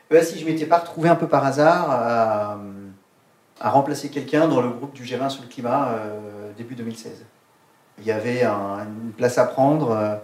Ben, 0.10 0.24
Si 0.24 0.40
je 0.40 0.46
m'étais 0.46 0.66
pas 0.66 0.80
retrouvé 0.80 1.10
un 1.10 1.16
peu 1.16 1.28
par 1.28 1.46
hasard 1.46 1.92
à, 1.92 3.70
remplacer 3.70 4.10
quelqu'un 4.10 4.48
dans 4.48 4.62
le 4.62 4.70
groupe 4.70 4.94
du 4.94 5.04
G20 5.04 5.30
sur 5.30 5.44
le 5.44 5.48
climat 5.48 5.90
euh, 5.90 6.52
début 6.58 6.74
2016. 6.74 7.24
Il 8.00 8.04
y 8.04 8.12
avait 8.12 8.44
une 8.44 9.14
place 9.16 9.38
à 9.38 9.46
prendre. 9.46 9.92
Euh, 9.92 10.16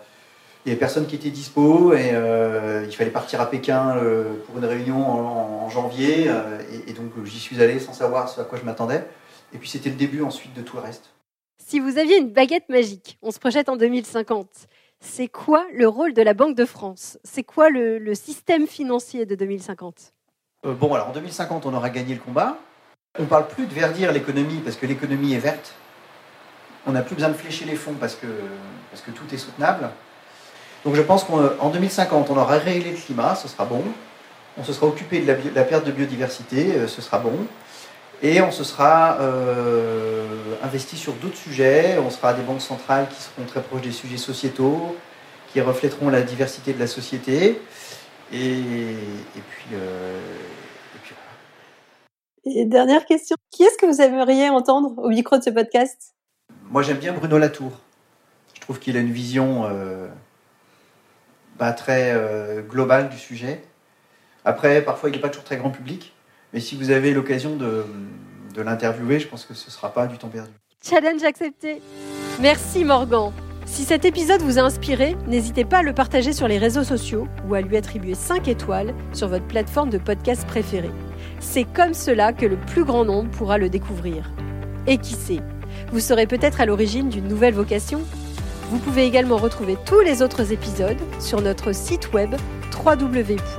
il 0.69 0.73
n'y 0.73 0.75
avait 0.75 0.81
personne 0.81 1.07
qui 1.07 1.15
était 1.15 1.31
dispo 1.31 1.95
et 1.95 2.11
euh, 2.13 2.85
il 2.87 2.95
fallait 2.95 3.09
partir 3.09 3.41
à 3.41 3.49
Pékin 3.49 3.97
euh, 3.97 4.35
pour 4.45 4.59
une 4.59 4.65
réunion 4.65 5.03
en, 5.03 5.67
janvier. 5.67 6.25
Euh, 6.27 6.61
et, 6.85 6.93
donc 6.93 7.11
j'y 7.25 7.39
suis 7.39 7.59
allé 7.59 7.79
sans 7.79 7.91
savoir 7.93 8.29
ce 8.29 8.39
à 8.39 8.43
quoi 8.43 8.59
je 8.59 8.65
m'attendais. 8.65 9.03
Et 9.51 9.57
puis 9.57 9.67
c'était 9.67 9.89
le 9.89 9.95
début 9.95 10.21
ensuite 10.21 10.53
de 10.53 10.61
tout 10.61 10.75
le 10.75 10.83
reste. 10.83 11.09
Si 11.57 11.79
vous 11.79 11.97
aviez 11.97 12.19
une 12.19 12.29
baguette 12.29 12.69
magique, 12.69 13.17
on 13.23 13.31
se 13.31 13.39
projette 13.39 13.67
en 13.67 13.77
2050, 13.77 14.47
c'est 14.99 15.27
quoi 15.27 15.65
le 15.73 15.87
rôle 15.87 16.13
de 16.13 16.21
la 16.21 16.35
Banque 16.35 16.55
de 16.55 16.65
France? 16.65 17.17
C'est 17.23 17.41
quoi 17.43 17.71
le, 17.71 18.13
système 18.13 18.67
financier 18.67 19.25
de 19.25 19.33
2050 19.33 20.13
Bon, 20.65 20.93
alors 20.93 21.07
en 21.07 21.13
2050, 21.13 21.65
on 21.65 21.73
aura 21.73 21.89
gagné 21.89 22.13
le 22.13 22.19
combat. 22.19 22.59
On 23.17 23.23
ne 23.23 23.27
parle 23.27 23.47
plus 23.47 23.65
de 23.65 23.73
verdir 23.73 24.11
l'économie 24.11 24.59
parce 24.63 24.75
que 24.75 24.85
l'économie 24.85 25.33
est 25.33 25.39
verte. 25.39 25.73
On 26.85 26.91
n'a 26.91 27.01
plus 27.01 27.15
besoin 27.15 27.29
de 27.29 27.37
flécher 27.37 27.65
les 27.65 27.75
fonds 27.75 27.95
parce 27.99 28.13
que, 28.13 28.27
parce 28.91 29.01
que 29.01 29.09
tout 29.09 29.25
est 29.33 29.37
soutenable. 29.37 29.89
Donc 30.85 30.95
je 30.95 31.01
pense 31.01 31.23
qu'en 31.25 31.69
2050, 31.69 32.29
on 32.29 32.37
aura 32.37 32.57
réglé 32.57 32.91
le 32.91 32.97
climat, 32.97 33.35
ce 33.35 33.47
sera 33.47 33.65
bon. 33.65 33.83
On 34.57 34.63
se 34.63 34.73
sera 34.73 34.87
occupé 34.87 35.19
de 35.19 35.55
la, 35.55 35.63
perte 35.63 35.85
de 35.85 35.91
biodiversité, 35.91 36.73
euh, 36.75 36.87
ce 36.87 37.01
sera 37.01 37.19
bon. 37.19 37.33
Et 38.21 38.41
on 38.41 38.51
se 38.51 38.65
sera 38.65 39.17
euh, 39.21 40.55
investi 40.61 40.97
sur 40.97 41.13
d'autres 41.13 41.37
sujets. 41.37 41.97
On 41.99 42.09
sera 42.09 42.33
des 42.33 42.41
banques 42.41 42.61
centrales 42.61 43.07
qui 43.07 43.21
seront 43.21 43.45
très 43.45 43.61
proches 43.61 43.81
des 43.81 43.93
sujets 43.93 44.17
sociétaux, 44.17 44.97
qui 45.53 45.61
reflèteront 45.61 46.09
la 46.09 46.21
diversité 46.21 46.73
de 46.73 46.79
la 46.79 46.87
société. 46.87 47.61
Et, 48.33 48.63
puis, 49.33 49.67
euh, 49.73 50.19
et 50.95 50.99
puis 51.01 51.15
voilà. 52.43 52.59
Et 52.59 52.65
dernière 52.65 53.05
question. 53.05 53.37
Qui 53.51 53.63
est-ce 53.63 53.77
que 53.77 53.85
vous 53.85 54.01
aimeriez 54.01 54.49
entendre 54.49 54.93
au 54.97 55.09
micro 55.09 55.37
de 55.37 55.43
ce 55.43 55.49
podcast? 55.49 56.13
Moi, 56.69 56.81
j'aime 56.81 56.97
bien 56.97 57.13
Bruno 57.13 57.37
Latour. 57.37 57.71
Je 58.53 58.59
trouve 58.59 58.79
qu'il 58.79 58.97
a 58.97 58.99
une 58.99 59.11
vision 59.11 59.63
pas 61.59 61.73
très 61.73 62.13
euh, 62.15 62.61
global 62.61 63.09
du 63.09 63.17
sujet. 63.17 63.61
Après, 64.45 64.81
parfois, 64.81 65.09
il 65.09 65.15
n'est 65.15 65.21
pas 65.21 65.29
toujours 65.29 65.43
très 65.43 65.57
grand 65.57 65.69
public, 65.69 66.13
mais 66.53 66.59
si 66.59 66.75
vous 66.75 66.89
avez 66.89 67.13
l'occasion 67.13 67.55
de, 67.55 67.85
de 68.55 68.61
l'interviewer, 68.63 69.19
je 69.19 69.27
pense 69.27 69.45
que 69.45 69.53
ce 69.53 69.67
ne 69.67 69.71
sera 69.71 69.93
pas 69.93 70.07
du 70.07 70.17
temps 70.17 70.29
perdu. 70.29 70.49
Challenge 70.83 71.21
accepté. 71.23 71.81
Merci 72.39 72.83
Morgan. 72.85 73.31
Si 73.65 73.83
cet 73.83 74.03
épisode 74.03 74.41
vous 74.41 74.57
a 74.57 74.61
inspiré, 74.61 75.15
n'hésitez 75.27 75.63
pas 75.63 75.79
à 75.79 75.83
le 75.83 75.93
partager 75.93 76.33
sur 76.33 76.47
les 76.47 76.57
réseaux 76.57 76.83
sociaux 76.83 77.27
ou 77.47 77.53
à 77.53 77.61
lui 77.61 77.77
attribuer 77.77 78.15
5 78.15 78.47
étoiles 78.47 78.95
sur 79.13 79.27
votre 79.27 79.45
plateforme 79.45 79.91
de 79.91 79.99
podcast 79.99 80.47
préférée. 80.47 80.89
C'est 81.39 81.65
comme 81.65 81.93
cela 81.93 82.33
que 82.33 82.47
le 82.47 82.57
plus 82.57 82.83
grand 82.83 83.05
nombre 83.05 83.29
pourra 83.29 83.59
le 83.59 83.69
découvrir. 83.69 84.31
Et 84.87 84.97
qui 84.97 85.13
sait, 85.13 85.41
vous 85.91 85.99
serez 85.99 86.25
peut-être 86.25 86.61
à 86.61 86.65
l'origine 86.65 87.09
d'une 87.09 87.27
nouvelle 87.27 87.53
vocation 87.53 88.01
Vous 88.69 88.77
pouvez 88.77 89.05
également 89.05 89.37
retrouver 89.37 89.77
tous 89.85 90.01
les 90.01 90.21
autres 90.21 90.51
épisodes 90.51 90.99
sur 91.19 91.41
notre 91.41 91.73
site 91.73 92.13
web 92.13 92.35
www.wenow.com. 92.85 93.55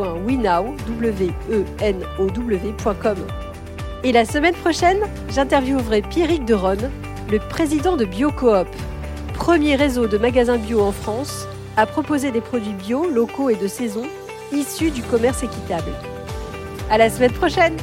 Et 4.04 4.12
la 4.12 4.24
semaine 4.24 4.54
prochaine, 4.54 5.00
j'interviewerai 5.28 6.02
Pierrick 6.02 6.44
Deronne, 6.44 6.90
le 7.30 7.40
président 7.40 7.96
de 7.96 8.04
BioCoop, 8.04 8.68
premier 9.34 9.74
réseau 9.74 10.06
de 10.06 10.16
magasins 10.16 10.58
bio 10.58 10.80
en 10.80 10.92
France, 10.92 11.48
à 11.76 11.86
proposer 11.86 12.30
des 12.30 12.40
produits 12.40 12.72
bio, 12.72 13.10
locaux 13.10 13.50
et 13.50 13.56
de 13.56 13.66
saison 13.66 14.04
issus 14.52 14.90
du 14.90 15.02
commerce 15.02 15.42
équitable. 15.42 15.90
À 16.88 16.98
la 16.98 17.10
semaine 17.10 17.32
prochaine! 17.32 17.76